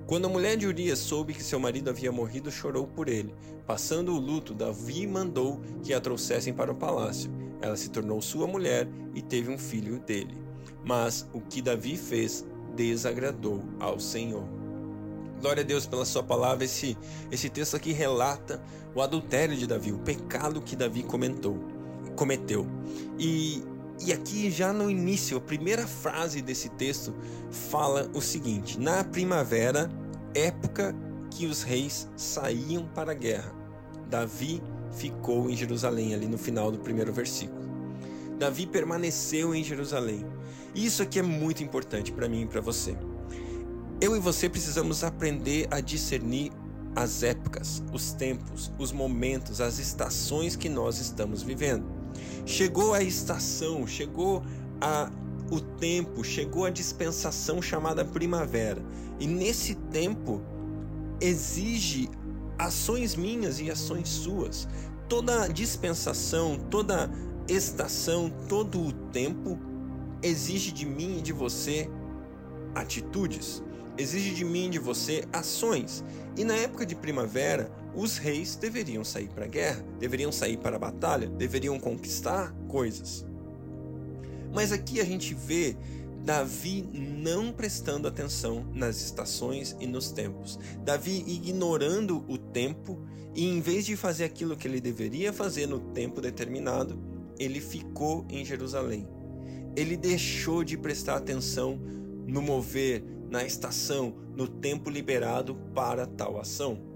Quando 0.05 0.27
a 0.27 0.29
mulher 0.29 0.57
de 0.57 0.67
Urias 0.67 0.99
soube 0.99 1.33
que 1.33 1.45
seu 1.45 1.61
marido 1.61 1.91
havia 1.91 2.11
morrido, 2.11 2.51
chorou 2.51 2.89
por 2.89 3.09
ele. 3.09 3.33
Passando 3.65 4.13
o 4.13 4.19
luto, 4.19 4.53
Davi 4.53 5.07
mandou 5.07 5.61
que 5.81 5.95
a 5.95 6.01
trouxessem 6.01 6.53
para 6.53 6.73
o 6.73 6.75
palácio. 6.75 7.31
Ela 7.63 7.77
se 7.77 7.89
tornou 7.89 8.21
sua 8.21 8.49
mulher 8.49 8.89
e 9.15 9.23
teve 9.23 9.49
um 9.49 9.57
filho 9.57 10.01
dele. 10.01 10.37
Mas 10.85 11.27
o 11.33 11.41
que 11.41 11.63
Davi 11.63 11.97
fez 11.97 12.45
desagradou 12.75 13.63
ao 13.79 14.01
Senhor. 14.01 14.45
Glória 15.41 15.63
a 15.63 15.67
Deus 15.67 15.87
pela 15.87 16.05
sua 16.05 16.23
palavra. 16.23 16.65
Esse, 16.65 16.99
esse 17.31 17.49
texto 17.49 17.77
aqui 17.77 17.93
relata 17.93 18.61
o 18.93 19.01
adultério 19.01 19.57
de 19.57 19.67
Davi, 19.67 19.93
o 19.93 19.99
pecado 19.99 20.61
que 20.61 20.75
Davi 20.75 21.03
comentou, 21.03 21.59
cometeu. 22.15 22.67
E, 23.19 23.63
e 24.05 24.13
aqui 24.13 24.51
já 24.51 24.73
no 24.73 24.91
início, 24.91 25.37
a 25.37 25.41
primeira 25.41 25.87
frase 25.87 26.41
desse 26.41 26.69
texto 26.71 27.15
fala 27.51 28.11
o 28.15 28.21
seguinte: 28.21 28.79
Na 28.79 29.05
primavera, 29.05 29.91
época 30.35 30.95
que 31.31 31.47
os 31.47 31.63
reis 31.63 32.09
saíam 32.17 32.87
para 32.95 33.13
a 33.13 33.15
guerra, 33.15 33.53
Davi 34.09 34.63
ficou 34.93 35.51
em 35.51 35.57
Jerusalém, 35.57 36.15
ali 36.15 36.27
no 36.27 36.39
final 36.39 36.71
do 36.71 36.79
primeiro 36.79 37.13
versículo. 37.13 37.65
Davi 38.39 38.67
permaneceu 38.67 39.55
em 39.55 39.63
Jerusalém. 39.63 40.25
Isso 40.75 41.03
aqui 41.03 41.19
é 41.19 41.23
muito 41.23 41.63
importante 41.63 42.13
para 42.13 42.29
mim 42.29 42.43
e 42.43 42.47
para 42.47 42.61
você. 42.61 42.97
Eu 44.01 44.17
e 44.17 44.21
você 44.21 44.49
precisamos 44.49 45.05
aprender 45.05 45.69
a 45.71 45.81
discernir 45.81 46.51
as 46.97 47.23
épocas, 47.23 47.83
os 47.93 48.13
tempos, 48.13 48.73
os 48.79 48.93
momentos, 48.93 49.61
as 49.61 49.79
estações 49.79 50.57
que 50.57 50.69
nós 50.69 50.99
estamos 50.99 51.43
vivendo. 51.43 52.04
Chegou 52.47 52.95
a 52.95 53.03
estação, 53.03 53.87
chegou 53.87 54.43
a 54.81 55.11
o 55.51 55.61
tempo, 55.61 56.25
chegou 56.25 56.65
a 56.65 56.71
dispensação 56.71 57.61
chamada 57.61 58.05
primavera. 58.05 58.83
E 59.21 59.27
nesse 59.27 59.75
tempo 59.75 60.41
exige 61.21 62.09
ações 62.59 63.15
minhas 63.15 63.61
e 63.61 63.71
ações 63.71 64.09
suas. 64.09 64.67
Toda 65.09 65.49
dispensação, 65.49 66.59
toda 66.71 67.11
estação, 67.49 68.33
todo 68.49 68.81
o 68.81 68.93
tempo 68.93 69.59
exige 70.23 70.73
de 70.73 70.87
mim 70.87 71.19
e 71.19 71.23
de 71.23 71.33
você 71.33 71.91
atitudes, 72.75 73.63
exige 73.99 74.35
de 74.35 74.45
mim 74.45 74.67
e 74.67 74.71
de 74.71 74.79
você 74.79 75.25
ações. 75.33 76.03
E 76.37 76.45
na 76.45 76.55
época 76.55 76.87
de 76.87 76.95
primavera, 76.95 77.71
os 77.97 78.19
reis 78.19 78.57
deveriam 78.57 79.05
sair 79.05 79.29
para 79.29 79.45
a 79.45 79.49
guerra, 79.49 79.85
deveriam 79.99 80.33
sair 80.33 80.57
para 80.57 80.77
a 80.77 80.79
batalha, 80.79 81.29
deveriam 81.29 81.79
conquistar 81.79 82.53
coisas. 82.69 83.25
Mas 84.53 84.73
aqui 84.73 85.01
a 85.01 85.05
gente 85.05 85.35
vê 85.35 85.77
Davi 86.25 86.89
não 86.93 87.53
prestando 87.53 88.09
atenção 88.09 88.65
nas 88.73 89.01
estações 89.03 89.77
e 89.79 89.87
nos 89.87 90.11
tempos. 90.11 90.59
Davi 90.83 91.23
ignorando 91.27 92.25
o 92.29 92.39
tempo 92.39 92.99
e 93.35 93.47
em 93.47 93.61
vez 93.61 93.85
de 93.85 93.97
fazer 93.97 94.25
aquilo 94.25 94.57
que 94.57 94.67
ele 94.67 94.81
deveria 94.81 95.33
fazer 95.33 95.67
no 95.67 95.79
tempo 95.79 96.21
determinado, 96.21 96.99
ele 97.39 97.61
ficou 97.61 98.25
em 98.31 98.45
Jerusalém. 98.45 99.07
Ele 99.77 99.97
deixou 99.97 100.63
de 100.65 100.79
prestar 100.79 101.17
atenção 101.17 101.79
no 102.27 102.41
mover, 102.41 103.05
na 103.29 103.45
estação, 103.45 104.15
no 104.35 104.47
tempo 104.47 104.89
liberado 104.89 105.57
para 105.75 106.07
tal 106.07 106.41
ação. 106.41 106.94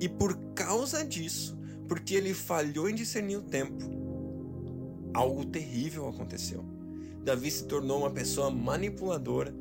E 0.00 0.08
por 0.08 0.36
causa 0.54 1.04
disso, 1.04 1.58
porque 1.88 2.14
ele 2.14 2.34
falhou 2.34 2.88
em 2.88 2.94
discernir 2.94 3.36
o 3.36 3.42
tempo, 3.42 3.84
algo 5.14 5.44
terrível 5.44 6.08
aconteceu. 6.08 6.64
Davi 7.22 7.50
se 7.50 7.64
tornou 7.64 8.00
uma 8.00 8.10
pessoa 8.10 8.50
manipuladora 8.50 9.54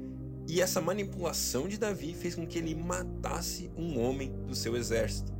e 0.47 0.61
essa 0.61 0.79
manipulação 0.79 1.67
de 1.67 1.77
Davi 1.77 2.13
fez 2.13 2.35
com 2.35 2.45
que 2.45 2.59
ele 2.59 2.75
matasse 2.75 3.71
um 3.75 3.99
homem 3.99 4.31
do 4.47 4.53
seu 4.53 4.75
exército. 4.75 5.33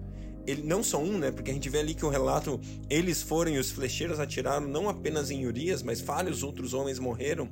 Ele 0.47 0.63
não 0.63 0.83
só 0.83 1.01
um, 1.01 1.17
né? 1.17 1.31
Porque 1.31 1.51
a 1.51 1.53
gente 1.53 1.69
vê 1.69 1.79
ali 1.79 1.93
que 1.93 2.05
o 2.05 2.09
relato 2.09 2.59
eles 2.89 3.21
foram 3.21 3.51
e 3.51 3.57
os 3.57 3.71
flecheiros 3.71 4.19
atiraram 4.19 4.67
não 4.67 4.89
apenas 4.89 5.29
em 5.29 5.45
Urias, 5.45 5.83
mas 5.83 6.01
vários 6.01 6.43
outros 6.43 6.73
homens 6.73 6.99
morreram 6.99 7.49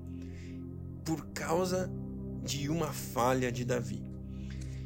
por 1.04 1.26
causa 1.28 1.92
de 2.44 2.70
uma 2.70 2.92
falha 2.94 3.52
de 3.52 3.66
Davi. 3.66 4.13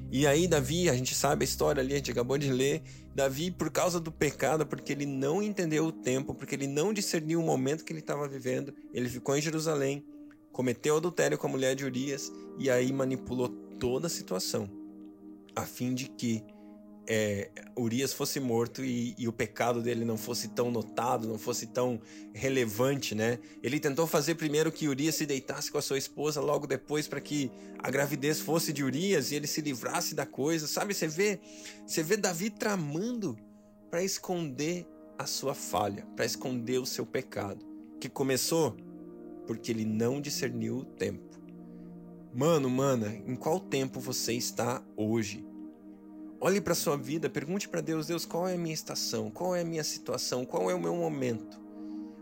E 0.09 0.25
aí, 0.25 0.47
Davi, 0.47 0.89
a 0.89 0.95
gente 0.95 1.13
sabe 1.13 1.43
a 1.43 1.47
história 1.47 1.81
ali, 1.81 1.93
a 1.93 1.97
gente 1.97 2.11
acabou 2.11 2.37
de 2.37 2.51
ler. 2.51 2.81
Davi, 3.13 3.51
por 3.51 3.69
causa 3.69 3.99
do 3.99 4.11
pecado, 4.11 4.65
porque 4.65 4.93
ele 4.93 5.05
não 5.05 5.41
entendeu 5.41 5.85
o 5.85 5.91
tempo, 5.91 6.33
porque 6.33 6.55
ele 6.55 6.67
não 6.67 6.93
discerniu 6.93 7.39
o 7.39 7.43
momento 7.43 7.83
que 7.83 7.91
ele 7.91 7.99
estava 7.99 8.27
vivendo, 8.27 8.73
ele 8.93 9.09
ficou 9.09 9.35
em 9.35 9.41
Jerusalém, 9.41 10.05
cometeu 10.51 10.97
adultério 10.97 11.37
com 11.37 11.47
a 11.47 11.49
mulher 11.49 11.75
de 11.75 11.83
Urias 11.83 12.31
e 12.57 12.69
aí 12.69 12.93
manipulou 12.93 13.49
toda 13.79 14.07
a 14.07 14.09
situação, 14.09 14.69
a 15.55 15.65
fim 15.65 15.93
de 15.93 16.09
que 16.09 16.43
é, 17.07 17.49
Urias 17.77 18.11
fosse 18.11 18.39
morto 18.39 18.83
e, 18.83 19.15
e, 19.17 19.27
o 19.27 19.31
pecado 19.31 19.81
dele 19.81 20.03
não 20.03 20.17
fosse 20.17 20.49
tão 20.49 20.69
notado, 20.69 21.27
não 21.27 21.37
fosse 21.37 21.67
tão 21.67 22.01
relevante, 22.33 23.15
né? 23.15 23.39
Ele 23.63 23.79
tentou 23.79 24.05
fazer 24.05 24.35
primeiro 24.35 24.71
que 24.71 24.89
Urias 24.89 25.15
se 25.15 25.25
deitasse 25.25 25.71
com 25.71 25.77
a 25.77 25.81
sua 25.81 25.97
esposa, 25.97 26.41
logo 26.41 26.67
depois 26.67 27.07
para 27.07 27.21
que 27.21 27.49
a 27.79 27.89
gravidez 27.89 28.41
fosse 28.41 28.73
de 28.73 28.83
Urias 28.83 29.31
e 29.31 29.35
ele 29.35 29.47
se 29.47 29.61
livrasse 29.61 30.13
da 30.13 30.25
coisa, 30.25 30.67
sabe? 30.67 30.93
Você 30.93 31.07
vê, 31.07 31.39
você 31.85 32.03
vê 32.03 32.17
Davi 32.17 32.49
tramando 32.49 33.37
para 33.89 34.03
esconder 34.03 34.85
a 35.17 35.25
sua 35.25 35.55
falha, 35.55 36.05
para 36.15 36.25
esconder 36.25 36.79
o 36.79 36.85
seu 36.85 37.05
pecado, 37.05 37.65
que 38.01 38.09
começou 38.09 38.75
porque 39.47 39.71
ele 39.71 39.85
não 39.85 40.19
discerniu 40.19 40.79
o 40.79 40.85
tempo. 40.85 41.25
Mano, 42.33 42.69
mana, 42.69 43.15
em 43.25 43.35
qual 43.35 43.59
tempo 43.59 44.01
você 44.01 44.33
está 44.33 44.83
hoje? 44.97 45.46
Olhe 46.39 46.61
para 46.61 46.75
sua 46.75 46.95
vida, 46.95 47.29
pergunte 47.29 47.67
para 47.67 47.81
Deus: 47.81 48.05
Deus, 48.05 48.23
qual 48.23 48.47
é 48.47 48.53
a 48.53 48.57
minha 48.57 48.73
estação? 48.73 49.31
Qual 49.31 49.55
é 49.55 49.61
a 49.61 49.65
minha 49.65 49.83
situação? 49.83 50.45
Qual 50.45 50.69
é 50.69 50.75
o 50.75 50.79
meu 50.79 50.95
momento? 50.95 51.59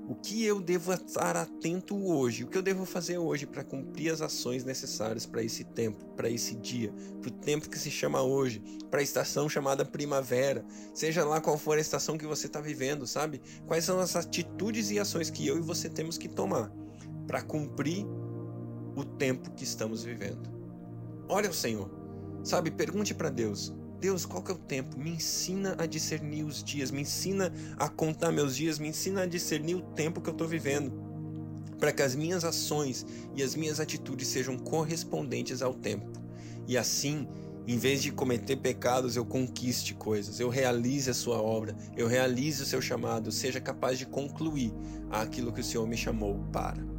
O 0.07 0.15
que 0.15 0.45
eu 0.45 0.62
devo 0.62 0.93
estar 0.93 1.36
atento 1.36 1.98
hoje? 1.98 2.43
O 2.43 2.48
que 2.48 2.57
eu 2.57 2.62
devo 2.62 2.86
fazer 2.86 3.17
hoje 3.17 3.45
para 3.45 3.63
cumprir 3.63 4.13
as 4.13 4.22
ações 4.22 4.63
necessárias 4.63 5.25
para 5.25 5.43
esse 5.43 5.65
tempo, 5.65 6.05
para 6.15 6.29
esse 6.29 6.55
dia, 6.55 6.93
para 7.19 7.27
o 7.27 7.34
tempo 7.34 7.67
que 7.67 7.77
se 7.77 7.91
chama 7.91 8.22
hoje, 8.22 8.62
para 8.89 9.01
a 9.01 9.03
estação 9.03 9.50
chamada 9.50 9.84
primavera, 9.84 10.63
seja 10.93 11.25
lá 11.25 11.41
qual 11.41 11.57
for 11.57 11.77
a 11.77 11.81
estação 11.81 12.17
que 12.17 12.27
você 12.27 12.45
está 12.45 12.62
vivendo, 12.62 13.05
sabe? 13.05 13.41
Quais 13.65 13.84
são 13.84 14.00
as 14.00 14.15
atitudes 14.15 14.91
e 14.91 15.00
ações 15.00 15.29
que 15.29 15.45
eu 15.45 15.57
e 15.57 15.62
você 15.62 15.89
temos 15.89 16.17
que 16.17 16.29
tomar 16.29 16.72
para 17.27 17.41
cumprir 17.41 18.05
o 18.95 19.03
tempo 19.03 19.51
que 19.51 19.63
estamos 19.65 20.03
vivendo? 20.03 20.50
Olha 21.27 21.50
o 21.50 21.53
Senhor, 21.53 21.89
sabe? 22.43 22.69
Pergunte 22.69 23.15
para 23.15 23.31
Deus: 23.31 23.74
Deus, 24.00 24.25
qual 24.25 24.44
que 24.44 24.52
é 24.52 24.54
o 24.54 24.58
tempo? 24.58 24.98
Me 24.98 25.12
ensina 25.12 25.75
a 25.78 25.86
discernir 25.86 26.44
os 26.44 26.64
dias, 26.64 26.92
me 26.92 27.02
ensina 27.02 27.52
a 27.78 27.90
contar 27.90 28.32
meus 28.32 28.56
dias, 28.56 28.80
me 28.80 28.90
ensina 28.90 29.24
a 29.24 29.25
discernir 29.25 29.75
o 29.75 29.82
tempo 29.82 30.22
que 30.22 30.30
eu 30.30 30.34
estou 30.34 30.48
vivendo, 30.48 30.92
para 31.80 31.92
que 31.92 32.02
as 32.02 32.16
minhas 32.16 32.44
ações 32.44 33.06
e 33.36 33.42
as 33.42 33.56
minhas 33.56 33.80
atitudes 33.80 34.28
sejam 34.28 34.58
correspondentes 34.58 35.62
ao 35.62 35.74
tempo. 35.74 36.12
E 36.68 36.78
assim, 36.78 37.28
em 37.68 37.78
vez 37.78 38.02
de 38.02 38.12
cometer 38.12 38.58
pecados, 38.58 39.16
eu 39.16 39.25
conquiste 39.25 39.94
coisas, 39.94 40.40
eu 40.40 40.50
realize 40.50 41.10
a 41.10 41.14
sua 41.14 41.42
obra, 41.42 41.75
eu 41.98 42.08
realize 42.08 42.62
o 42.62 42.66
seu 42.66 42.82
chamado, 42.82 43.32
seja 43.32 43.60
capaz 43.60 43.98
de 43.98 44.06
concluir 44.06 44.72
aquilo 45.10 45.52
que 45.52 45.62
o 45.62 45.64
Senhor 45.64 45.88
me 45.88 45.98
chamou 45.98 46.40
para. 46.52 46.95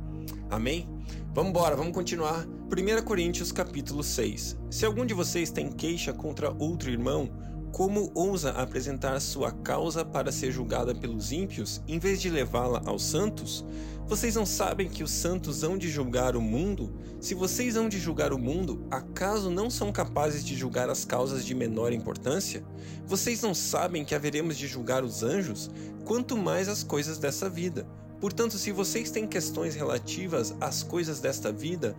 Amém? 0.51 0.89
Vamos 1.35 1.51
embora, 1.51 1.77
vamos 1.77 1.93
continuar. 1.93 2.47
1 2.47 3.05
Coríntios 3.05 3.53
capítulo 3.53 4.03
6. 4.03 4.57
Se 4.71 4.87
algum 4.87 5.05
de 5.05 5.15
vocês 5.15 5.51
tem 5.51 5.71
queixa 5.71 6.13
contra 6.13 6.55
outro 6.59 6.91
irmão, 6.91 7.31
como 7.77 8.11
ousa 8.15 8.53
apresentar 8.53 9.21
sua 9.21 9.53
causa 9.53 10.03
para 10.03 10.33
ser 10.33 10.51
julgada 10.51 10.95
pelos 10.95 11.31
ímpios, 11.31 11.83
em 11.87 11.99
vez 11.99 12.23
de 12.23 12.31
levá-la 12.31 12.81
aos 12.87 13.05
santos? 13.05 13.67
Vocês 14.07 14.35
não 14.35 14.47
sabem 14.47 14.89
que 14.89 15.03
os 15.03 15.11
santos 15.11 15.63
hão 15.63 15.77
de 15.77 15.91
julgar 15.91 16.37
o 16.37 16.41
mundo? 16.41 16.95
Se 17.21 17.35
vocês 17.35 17.77
hão 17.77 17.87
de 17.87 17.99
julgar 17.99 18.33
o 18.33 18.39
mundo, 18.39 18.87
acaso 18.91 19.51
não 19.51 19.69
são 19.69 19.93
capazes 19.93 20.43
de 20.43 20.57
julgar 20.57 20.89
as 20.89 21.05
causas 21.05 21.45
de 21.45 21.55
menor 21.55 21.93
importância? 21.93 22.65
Vocês 23.05 23.43
não 23.43 23.53
sabem 23.53 24.05
que 24.07 24.15
haveremos 24.15 24.57
de 24.57 24.67
julgar 24.67 25.05
os 25.05 25.23
anjos? 25.23 25.71
Quanto 26.05 26.35
mais 26.35 26.69
as 26.69 26.83
coisas 26.83 27.19
dessa 27.19 27.51
vida. 27.51 27.87
Portanto, 28.21 28.57
se 28.57 28.73
vocês 28.73 29.11
têm 29.11 29.27
questões 29.27 29.75
relativas 29.75 30.55
às 30.61 30.83
coisas 30.83 31.21
desta 31.21 31.53
vida, 31.53 31.95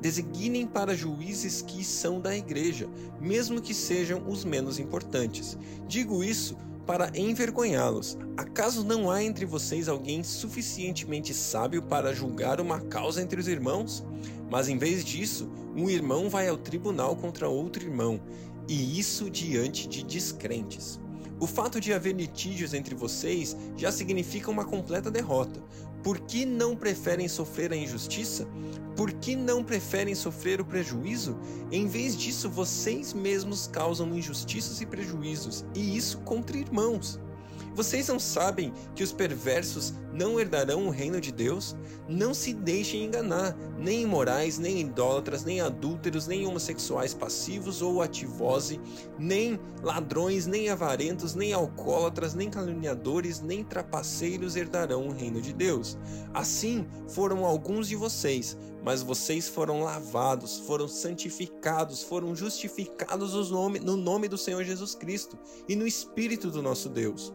designem 0.00 0.66
para 0.66 0.96
juízes 0.96 1.60
que 1.60 1.84
são 1.84 2.20
da 2.20 2.34
igreja, 2.36 2.88
mesmo 3.20 3.60
que 3.60 3.74
sejam 3.74 4.26
os 4.26 4.44
menos 4.44 4.78
importantes. 4.78 5.58
Digo 5.86 6.24
isso 6.24 6.56
para 6.86 7.10
envergonhá-los. 7.18 8.18
Acaso 8.36 8.84
não 8.84 9.10
há 9.10 9.22
entre 9.22 9.44
vocês 9.44 9.88
alguém 9.88 10.22
suficientemente 10.22 11.32
sábio 11.32 11.82
para 11.82 12.14
julgar 12.14 12.60
uma 12.60 12.80
causa 12.80 13.22
entre 13.22 13.40
os 13.40 13.48
irmãos? 13.48 14.04
Mas 14.50 14.68
em 14.68 14.78
vez 14.78 15.04
disso, 15.04 15.50
um 15.74 15.88
irmão 15.88 16.28
vai 16.28 16.48
ao 16.48 16.56
tribunal 16.56 17.16
contra 17.16 17.48
outro 17.48 17.82
irmão, 17.82 18.20
e 18.68 18.98
isso 18.98 19.30
diante 19.30 19.88
de 19.88 20.02
descrentes. 20.02 21.00
O 21.44 21.46
fato 21.46 21.78
de 21.78 21.92
haver 21.92 22.14
litígios 22.14 22.72
entre 22.72 22.94
vocês 22.94 23.54
já 23.76 23.92
significa 23.92 24.50
uma 24.50 24.64
completa 24.64 25.10
derrota. 25.10 25.60
Por 26.02 26.20
que 26.20 26.46
não 26.46 26.74
preferem 26.74 27.28
sofrer 27.28 27.70
a 27.70 27.76
injustiça? 27.76 28.48
Por 28.96 29.12
que 29.12 29.36
não 29.36 29.62
preferem 29.62 30.14
sofrer 30.14 30.58
o 30.58 30.64
prejuízo? 30.64 31.38
Em 31.70 31.86
vez 31.86 32.16
disso, 32.16 32.48
vocês 32.48 33.12
mesmos 33.12 33.66
causam 33.66 34.16
injustiças 34.16 34.80
e 34.80 34.86
prejuízos, 34.86 35.66
e 35.74 35.94
isso 35.94 36.16
contra 36.20 36.56
irmãos. 36.56 37.20
Vocês 37.74 38.06
não 38.06 38.20
sabem 38.20 38.72
que 38.94 39.02
os 39.02 39.12
perversos 39.12 39.94
não 40.12 40.38
herdarão 40.38 40.86
o 40.86 40.90
reino 40.90 41.20
de 41.20 41.32
Deus? 41.32 41.74
Não 42.08 42.32
se 42.32 42.54
deixem 42.54 43.04
enganar, 43.04 43.56
nem 43.76 44.02
imorais, 44.02 44.58
nem 44.58 44.80
idólatras, 44.80 45.42
nem 45.44 45.60
adúlteros, 45.60 46.28
nem 46.28 46.46
homossexuais 46.46 47.12
passivos 47.12 47.82
ou 47.82 48.00
ativose, 48.00 48.80
nem 49.18 49.58
ladrões, 49.82 50.46
nem 50.46 50.68
avarentos, 50.68 51.34
nem 51.34 51.52
alcoólatras, 51.52 52.32
nem 52.32 52.48
caluniadores, 52.48 53.40
nem 53.40 53.64
trapaceiros 53.64 54.54
herdarão 54.54 55.08
o 55.08 55.12
reino 55.12 55.40
de 55.40 55.52
Deus. 55.52 55.98
Assim 56.32 56.86
foram 57.08 57.44
alguns 57.44 57.88
de 57.88 57.96
vocês, 57.96 58.56
mas 58.84 59.02
vocês 59.02 59.48
foram 59.48 59.82
lavados, 59.82 60.58
foram 60.58 60.86
santificados, 60.86 62.02
foram 62.02 62.36
justificados 62.36 63.32
no 63.50 63.96
nome 63.96 64.28
do 64.28 64.36
Senhor 64.36 64.62
Jesus 64.62 64.94
Cristo 64.94 65.38
e 65.66 65.74
no 65.74 65.86
Espírito 65.86 66.50
do 66.50 66.62
nosso 66.62 66.88
Deus. 66.88 67.32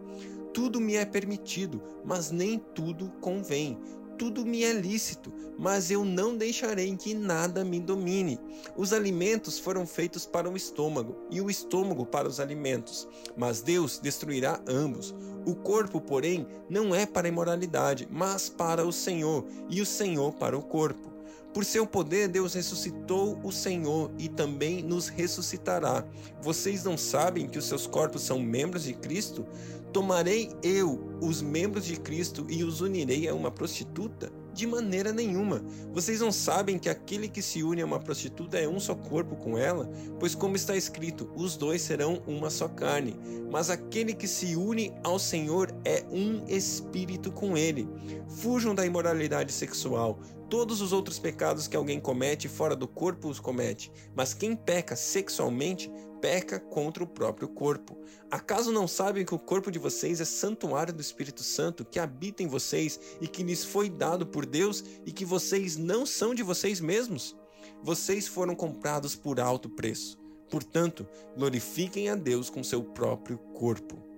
Tudo 0.54 0.80
me 0.80 0.96
é 0.96 1.06
permitido, 1.06 1.82
mas 2.06 2.32
nem 2.32 2.60
tudo 2.60 3.12
convém. 3.20 3.78
tudo 4.20 4.46
me 4.46 4.66
é 4.66 4.74
lícito, 4.74 5.32
mas 5.58 5.90
eu 5.90 6.04
não 6.04 6.36
deixarei 6.36 6.94
que 6.98 7.14
nada 7.14 7.64
me 7.64 7.80
domine. 7.80 8.38
Os 8.76 8.92
alimentos 8.92 9.58
foram 9.58 9.88
feitos 9.88 10.26
para 10.26 10.50
o 10.50 10.58
estômago, 10.58 11.16
e 11.32 11.40
o 11.40 11.50
estômago 11.50 12.06
para 12.06 12.28
os 12.28 12.42
alimentos, 12.42 13.08
mas 13.38 13.62
Deus 13.62 13.98
destruirá 13.98 14.62
ambos. 14.68 15.16
O 15.46 15.56
corpo, 15.56 16.02
porém, 16.02 16.46
não 16.70 16.94
é 16.94 17.06
para 17.06 17.28
a 17.28 17.30
imoralidade, 17.30 18.10
mas 18.12 18.50
para 18.50 18.86
o 18.86 18.92
Senhor, 18.92 19.46
e 19.70 19.82
o 19.82 19.86
Senhor 19.86 20.34
para 20.34 20.58
o 20.58 20.62
corpo. 20.62 21.10
Por 21.54 21.66
seu 21.66 21.86
poder, 21.86 22.28
Deus 22.28 22.54
ressuscitou 22.54 23.40
o 23.44 23.52
Senhor 23.52 24.12
e 24.20 24.30
também 24.30 24.84
nos 24.84 25.08
ressuscitará. 25.08 26.06
Vocês 26.42 26.84
não 26.84 26.96
sabem 26.96 27.48
que 27.48 27.58
os 27.58 27.66
seus 27.66 27.88
corpos 27.88 28.22
são 28.22 28.40
membros 28.40 28.84
de 28.84 28.94
Cristo? 28.94 29.46
Tomarei 29.92 30.52
eu 30.62 31.18
os 31.20 31.42
membros 31.42 31.86
de 31.86 32.00
Cristo 32.00 32.46
e 32.48 32.64
os 32.64 32.82
unirei 32.82 33.28
a 33.28 33.34
uma 33.34 33.50
prostituta? 33.50 34.32
De 34.54 34.68
maneira 34.68 35.12
nenhuma. 35.12 35.64
Vocês 35.92 36.20
não 36.20 36.32
sabem 36.32 36.78
que 36.78 36.90
aquele 36.90 37.28
que 37.28 37.42
se 37.42 37.64
une 37.64 37.82
a 37.82 37.86
uma 37.86 38.00
prostituta 38.00 38.58
é 38.60 38.68
um 38.68 38.80
só 38.80 38.94
corpo 38.94 39.36
com 39.36 39.58
ela? 39.58 39.90
Pois, 40.20 40.36
como 40.36 40.56
está 40.56 40.76
escrito, 40.76 41.32
os 41.36 41.56
dois 41.56 41.82
serão 41.82 42.22
uma 42.28 42.50
só 42.50 42.68
carne. 42.68 43.16
Mas 43.50 43.70
aquele 43.70 44.14
que 44.14 44.28
se 44.28 44.56
une 44.56 44.94
ao 45.04 45.18
Senhor 45.18 45.74
é 45.86 46.04
um 46.12 46.44
espírito 46.48 47.32
com 47.32 47.58
ele. 47.58 47.88
Fujam 48.28 48.76
da 48.76 48.86
imoralidade 48.86 49.52
sexual. 49.52 50.20
Todos 50.50 50.82
os 50.82 50.92
outros 50.92 51.20
pecados 51.20 51.68
que 51.68 51.78
alguém 51.78 52.00
comete 52.00 52.50
fora 52.50 52.76
do 52.76 52.88
corpo 52.88 53.30
os 53.30 53.40
comete, 53.40 53.92
mas 54.16 54.34
quem 54.34 54.56
peca 54.56 54.96
sexualmente 54.96 55.92
peca 56.20 56.60
contra 56.60 57.04
o 57.04 57.08
próprio 57.08 57.48
corpo. 57.48 57.96
Acaso 58.32 58.72
não 58.72 58.88
sabem 58.88 59.24
que 59.24 59.34
o 59.34 59.40
corpo 59.40 59.72
de 59.72 59.78
vocês 59.78 60.20
é 60.20 60.26
santuário 60.26 60.92
do 60.92 61.02
Espírito 61.02 61.44
Santo 61.44 61.86
que 61.86 62.00
habita 62.00 62.42
em 62.42 62.48
vocês 62.48 63.00
e 63.22 63.28
que 63.28 63.44
lhes 63.44 63.64
foi 63.64 63.92
dado 63.92 64.26
por 64.26 64.44
Deus 64.46 64.84
e 65.06 65.12
que 65.12 65.24
vocês 65.24 65.78
não 65.78 66.04
são 66.04 66.34
de 66.34 66.42
vocês 66.42 66.82
mesmos? 66.82 67.36
Vocês 67.84 68.28
foram 68.28 68.56
comprados 68.56 69.16
por 69.16 69.40
alto 69.40 69.70
preço. 69.70 70.18
Portanto, 70.50 71.08
glorifiquem 71.38 72.10
a 72.10 72.16
Deus 72.16 72.50
com 72.50 72.64
seu 72.64 72.84
próprio 72.84 73.38
corpo. 73.54 74.09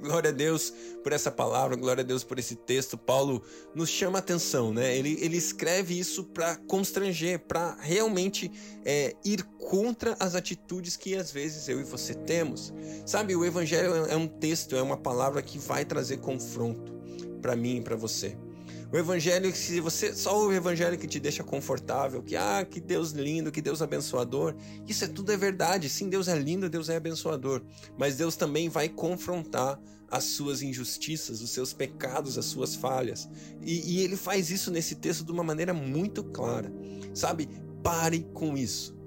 Glória 0.00 0.30
a 0.30 0.32
Deus 0.32 0.72
por 1.02 1.12
essa 1.12 1.30
palavra, 1.30 1.76
glória 1.76 2.02
a 2.02 2.04
Deus 2.04 2.22
por 2.22 2.38
esse 2.38 2.54
texto. 2.54 2.96
Paulo 2.96 3.42
nos 3.74 3.88
chama 3.88 4.18
atenção, 4.18 4.72
né? 4.72 4.96
Ele, 4.96 5.18
ele 5.20 5.36
escreve 5.36 5.98
isso 5.98 6.24
para 6.24 6.56
constranger, 6.56 7.40
para 7.40 7.76
realmente 7.80 8.50
é, 8.84 9.14
ir 9.24 9.42
contra 9.58 10.16
as 10.20 10.34
atitudes 10.34 10.96
que 10.96 11.16
às 11.16 11.30
vezes 11.30 11.68
eu 11.68 11.80
e 11.80 11.84
você 11.84 12.14
temos. 12.14 12.72
Sabe, 13.04 13.34
o 13.34 13.44
Evangelho 13.44 14.06
é 14.06 14.16
um 14.16 14.28
texto, 14.28 14.76
é 14.76 14.82
uma 14.82 14.96
palavra 14.96 15.42
que 15.42 15.58
vai 15.58 15.84
trazer 15.84 16.18
confronto 16.18 16.92
para 17.42 17.56
mim 17.56 17.78
e 17.78 17.80
para 17.80 17.96
você. 17.96 18.36
O 18.90 18.96
evangelho, 18.96 19.54
se 19.54 19.80
você 19.80 20.14
só 20.14 20.46
o 20.46 20.52
evangelho 20.52 20.96
que 20.96 21.06
te 21.06 21.20
deixa 21.20 21.44
confortável, 21.44 22.22
que 22.22 22.34
ah, 22.34 22.64
que 22.64 22.80
Deus 22.80 23.10
lindo, 23.10 23.52
que 23.52 23.60
Deus 23.60 23.82
abençoador, 23.82 24.54
isso 24.86 25.04
é 25.04 25.08
tudo 25.08 25.30
é 25.30 25.36
verdade. 25.36 25.90
Sim, 25.90 26.08
Deus 26.08 26.26
é 26.26 26.38
lindo, 26.38 26.70
Deus 26.70 26.88
é 26.88 26.96
abençoador, 26.96 27.62
mas 27.98 28.16
Deus 28.16 28.34
também 28.34 28.70
vai 28.70 28.88
confrontar 28.88 29.78
as 30.10 30.24
suas 30.24 30.62
injustiças, 30.62 31.42
os 31.42 31.50
seus 31.50 31.74
pecados, 31.74 32.38
as 32.38 32.46
suas 32.46 32.74
falhas. 32.74 33.28
E, 33.60 33.96
e 33.96 34.02
ele 34.02 34.16
faz 34.16 34.50
isso 34.50 34.70
nesse 34.70 34.94
texto 34.94 35.22
de 35.22 35.32
uma 35.32 35.44
maneira 35.44 35.74
muito 35.74 36.24
clara. 36.24 36.72
Sabe? 37.12 37.46
Pare 37.82 38.26
com 38.32 38.56
isso. 38.56 38.97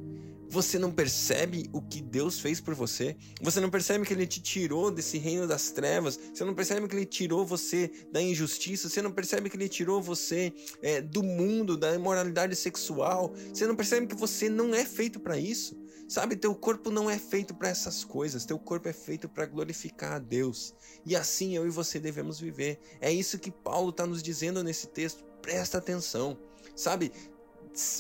Você 0.52 0.78
não 0.78 0.92
percebe 0.92 1.70
o 1.72 1.82
que 1.82 2.02
Deus 2.02 2.42
fez 2.42 2.60
por 2.60 2.76
você? 2.76 3.16
Você 3.42 3.62
não 3.62 3.70
percebe 3.70 4.06
que 4.06 4.12
Ele 4.14 4.28
te 4.28 4.42
tirou 4.42 4.92
desse 4.92 5.18
reino 5.18 5.48
das 5.48 5.72
trevas? 5.72 6.20
Você 6.34 6.44
não 6.44 6.54
percebe 6.54 6.90
que 6.90 6.94
Ele 6.94 7.06
tirou 7.06 7.46
você 7.46 7.90
da 8.12 8.22
injustiça? 8.22 8.90
Você 8.90 9.02
não 9.02 9.14
percebe 9.14 9.50
que 9.50 9.56
Ele 9.56 9.70
tirou 9.70 10.02
você 10.02 10.52
é, 10.82 11.00
do 11.00 11.24
mundo, 11.24 11.78
da 11.78 11.96
imoralidade 11.96 12.54
sexual? 12.58 13.34
Você 13.54 13.66
não 13.66 13.78
percebe 13.78 14.08
que 14.08 14.16
você 14.16 14.50
não 14.50 14.76
é 14.76 14.84
feito 14.84 15.22
para 15.22 15.40
isso? 15.40 15.74
Sabe, 16.06 16.36
teu 16.36 16.54
corpo 16.54 16.92
não 16.92 17.10
é 17.10 17.18
feito 17.18 17.56
para 17.56 17.70
essas 17.70 18.04
coisas, 18.04 18.44
teu 18.44 18.60
corpo 18.60 18.90
é 18.90 18.94
feito 18.94 19.30
para 19.30 19.46
glorificar 19.46 20.12
a 20.12 20.20
Deus. 20.20 20.76
E 21.06 21.16
assim 21.16 21.56
eu 21.56 21.66
e 21.66 21.70
você 21.70 21.98
devemos 21.98 22.42
viver. 22.42 22.78
É 23.00 23.10
isso 23.10 23.40
que 23.40 23.52
Paulo 23.52 23.92
está 23.92 24.06
nos 24.06 24.22
dizendo 24.22 24.62
nesse 24.62 24.88
texto. 24.88 25.24
Presta 25.42 25.78
atenção. 25.78 26.38
Sabe, 26.76 27.12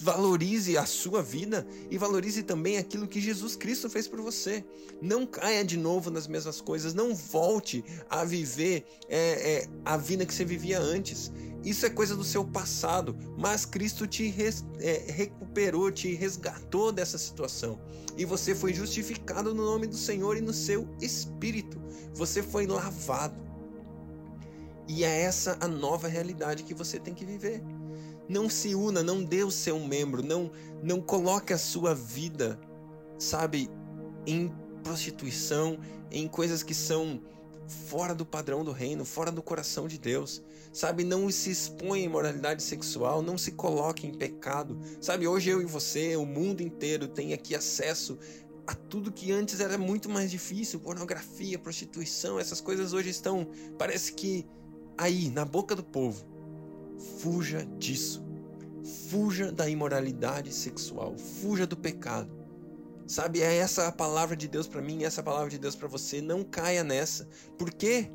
valorize 0.01 0.77
a 0.77 0.85
sua 0.85 1.21
vida 1.21 1.65
e 1.89 1.97
valorize 1.97 2.43
também 2.43 2.77
aquilo 2.77 3.07
que 3.07 3.21
Jesus 3.21 3.55
Cristo 3.55 3.89
fez 3.89 4.07
por 4.07 4.21
você. 4.21 4.63
Não 5.01 5.25
caia 5.25 5.63
de 5.63 5.77
novo 5.77 6.11
nas 6.11 6.27
mesmas 6.27 6.59
coisas, 6.59 6.93
não 6.93 7.15
volte 7.15 7.83
a 8.09 8.23
viver 8.23 8.85
é, 9.07 9.53
é, 9.53 9.67
a 9.85 9.97
vida 9.97 10.25
que 10.25 10.33
você 10.33 10.45
vivia 10.45 10.79
antes. 10.79 11.31
Isso 11.63 11.85
é 11.85 11.89
coisa 11.89 12.15
do 12.15 12.23
seu 12.23 12.43
passado, 12.43 13.15
mas 13.37 13.65
Cristo 13.65 14.07
te 14.07 14.27
res, 14.27 14.65
é, 14.79 15.05
recuperou, 15.11 15.91
te 15.91 16.13
resgatou 16.15 16.91
dessa 16.91 17.17
situação. 17.17 17.79
E 18.17 18.25
você 18.25 18.53
foi 18.53 18.73
justificado 18.73 19.53
no 19.53 19.63
nome 19.63 19.87
do 19.87 19.95
Senhor 19.95 20.35
e 20.35 20.41
no 20.41 20.53
seu 20.53 20.87
espírito. 20.99 21.79
Você 22.13 22.43
foi 22.43 22.65
lavado. 22.65 23.39
E 24.87 25.03
é 25.05 25.21
essa 25.21 25.57
a 25.61 25.67
nova 25.67 26.07
realidade 26.07 26.63
que 26.63 26.73
você 26.73 26.99
tem 26.99 27.13
que 27.13 27.23
viver. 27.23 27.63
Não 28.27 28.49
se 28.49 28.75
una, 28.75 29.03
não 29.03 29.23
dê 29.23 29.43
o 29.43 29.51
seu 29.51 29.79
membro, 29.79 30.23
não, 30.23 30.51
não 30.81 31.01
coloque 31.01 31.53
a 31.53 31.57
sua 31.57 31.93
vida, 31.93 32.59
sabe, 33.17 33.69
em 34.25 34.51
prostituição, 34.83 35.77
em 36.09 36.27
coisas 36.27 36.63
que 36.63 36.73
são 36.73 37.21
fora 37.67 38.13
do 38.13 38.25
padrão 38.25 38.63
do 38.63 38.71
reino, 38.71 39.05
fora 39.05 39.31
do 39.31 39.41
coração 39.41 39.87
de 39.87 39.97
Deus. 39.97 40.41
Sabe, 40.73 41.03
não 41.03 41.29
se 41.29 41.51
expõe 41.51 42.05
em 42.05 42.07
moralidade 42.07 42.63
sexual, 42.63 43.21
não 43.21 43.37
se 43.37 43.51
coloque 43.51 44.07
em 44.07 44.13
pecado. 44.13 44.79
Sabe, 45.01 45.27
hoje 45.27 45.49
eu 45.49 45.61
e 45.61 45.65
você, 45.65 46.15
o 46.15 46.25
mundo 46.25 46.61
inteiro 46.61 47.09
tem 47.09 47.33
aqui 47.33 47.53
acesso 47.53 48.17
a 48.65 48.73
tudo 48.73 49.11
que 49.11 49.31
antes 49.31 49.59
era 49.59 49.77
muito 49.77 50.09
mais 50.09 50.31
difícil, 50.31 50.79
pornografia, 50.79 51.59
prostituição, 51.59 52.39
essas 52.39 52.61
coisas 52.61 52.93
hoje 52.93 53.09
estão, 53.09 53.47
parece 53.77 54.13
que 54.13 54.45
aí, 54.97 55.29
na 55.29 55.43
boca 55.43 55.75
do 55.75 55.83
povo. 55.83 56.25
Fuja 57.19 57.65
disso. 57.77 58.23
Fuja 59.09 59.51
da 59.51 59.69
imoralidade 59.69 60.53
sexual. 60.53 61.17
Fuja 61.17 61.67
do 61.67 61.77
pecado. 61.77 62.29
Sabe, 63.07 63.41
é 63.41 63.57
essa 63.57 63.87
a 63.87 63.91
palavra 63.91 64.37
de 64.37 64.47
Deus 64.47 64.67
para 64.67 64.81
mim, 64.81 65.03
essa 65.03 65.21
a 65.21 65.23
palavra 65.23 65.49
de 65.49 65.57
Deus 65.57 65.75
para 65.75 65.87
você. 65.87 66.21
Não 66.21 66.43
caia 66.43 66.83
nessa. 66.83 67.27
Por 67.57 67.71
quê? 67.73 68.09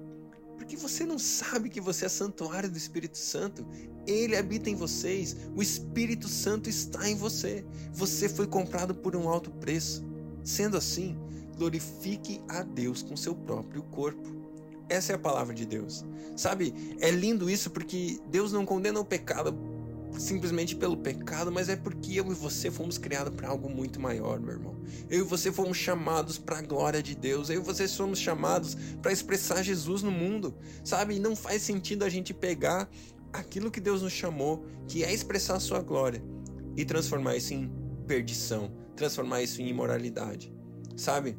Porque 0.56 0.76
você 0.76 1.04
não 1.04 1.18
sabe 1.18 1.68
que 1.68 1.80
você 1.80 2.06
é 2.06 2.08
santuário 2.08 2.70
do 2.70 2.78
Espírito 2.78 3.18
Santo. 3.18 3.66
Ele 4.06 4.36
habita 4.36 4.70
em 4.70 4.74
vocês. 4.74 5.36
O 5.54 5.62
Espírito 5.62 6.28
Santo 6.28 6.70
está 6.70 7.08
em 7.08 7.14
você. 7.14 7.64
Você 7.92 8.28
foi 8.28 8.46
comprado 8.46 8.94
por 8.94 9.14
um 9.14 9.28
alto 9.28 9.50
preço. 9.50 10.04
Sendo 10.42 10.76
assim, 10.76 11.18
glorifique 11.56 12.40
a 12.48 12.62
Deus 12.62 13.02
com 13.02 13.16
seu 13.16 13.34
próprio 13.34 13.82
corpo. 13.82 14.35
Essa 14.88 15.12
é 15.12 15.14
a 15.14 15.18
palavra 15.18 15.54
de 15.54 15.66
Deus. 15.66 16.04
Sabe, 16.36 16.74
é 17.00 17.10
lindo 17.10 17.50
isso 17.50 17.70
porque 17.70 18.20
Deus 18.30 18.52
não 18.52 18.64
condena 18.64 19.00
o 19.00 19.04
pecado 19.04 19.56
simplesmente 20.18 20.74
pelo 20.74 20.96
pecado, 20.96 21.52
mas 21.52 21.68
é 21.68 21.76
porque 21.76 22.18
eu 22.18 22.30
e 22.30 22.34
você 22.34 22.70
fomos 22.70 22.98
criados 22.98 23.34
para 23.34 23.48
algo 23.48 23.68
muito 23.68 24.00
maior, 24.00 24.40
meu 24.40 24.54
irmão. 24.54 24.76
Eu 25.10 25.20
e 25.20 25.22
você 25.22 25.52
fomos 25.52 25.76
chamados 25.76 26.38
para 26.38 26.58
a 26.58 26.62
glória 26.62 27.02
de 27.02 27.14
Deus. 27.14 27.50
Eu 27.50 27.60
e 27.60 27.64
você 27.64 27.86
fomos 27.88 28.18
chamados 28.18 28.76
para 29.02 29.12
expressar 29.12 29.62
Jesus 29.62 30.02
no 30.02 30.10
mundo. 30.10 30.54
Sabe, 30.84 31.18
não 31.18 31.36
faz 31.36 31.62
sentido 31.62 32.04
a 32.04 32.08
gente 32.08 32.32
pegar 32.32 32.88
aquilo 33.32 33.70
que 33.70 33.80
Deus 33.80 34.02
nos 34.02 34.12
chamou, 34.12 34.64
que 34.88 35.04
é 35.04 35.12
expressar 35.12 35.56
a 35.56 35.60
sua 35.60 35.82
glória, 35.82 36.22
e 36.76 36.84
transformar 36.84 37.36
isso 37.36 37.52
em 37.52 37.70
perdição, 38.06 38.72
transformar 38.94 39.42
isso 39.42 39.60
em 39.60 39.68
imoralidade. 39.68 40.52
Sabe? 40.96 41.36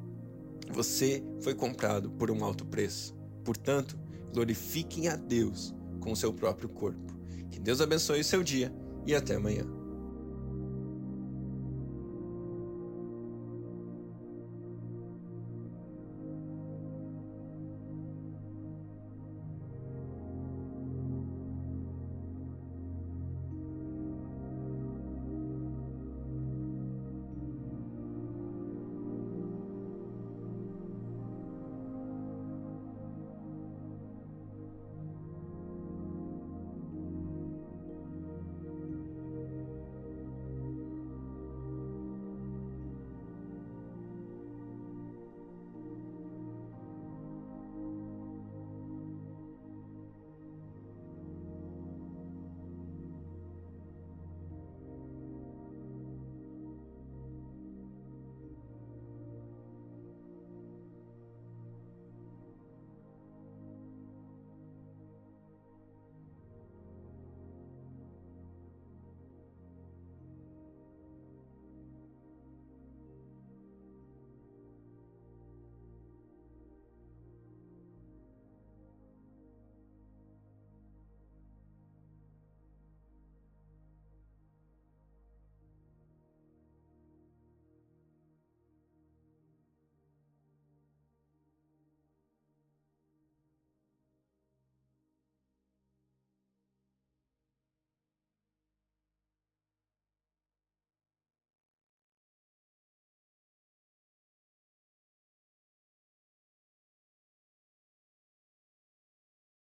Você 0.71 1.23
foi 1.41 1.55
comprado 1.55 2.11
por 2.11 2.29
um 2.29 2.43
alto 2.43 2.65
preço. 2.65 3.16
Portanto, 3.47 3.97
glorifiquem 4.33 5.07
a 5.07 5.15
Deus 5.15 5.73
com 6.01 6.11
o 6.11 6.15
seu 6.17 6.33
próprio 6.33 6.67
corpo. 6.67 7.17
Que 7.49 7.57
Deus 7.57 7.79
abençoe 7.79 8.19
o 8.19 8.23
seu 8.25 8.43
dia 8.43 8.73
e 9.05 9.15
até 9.15 9.35
amanhã. 9.35 9.76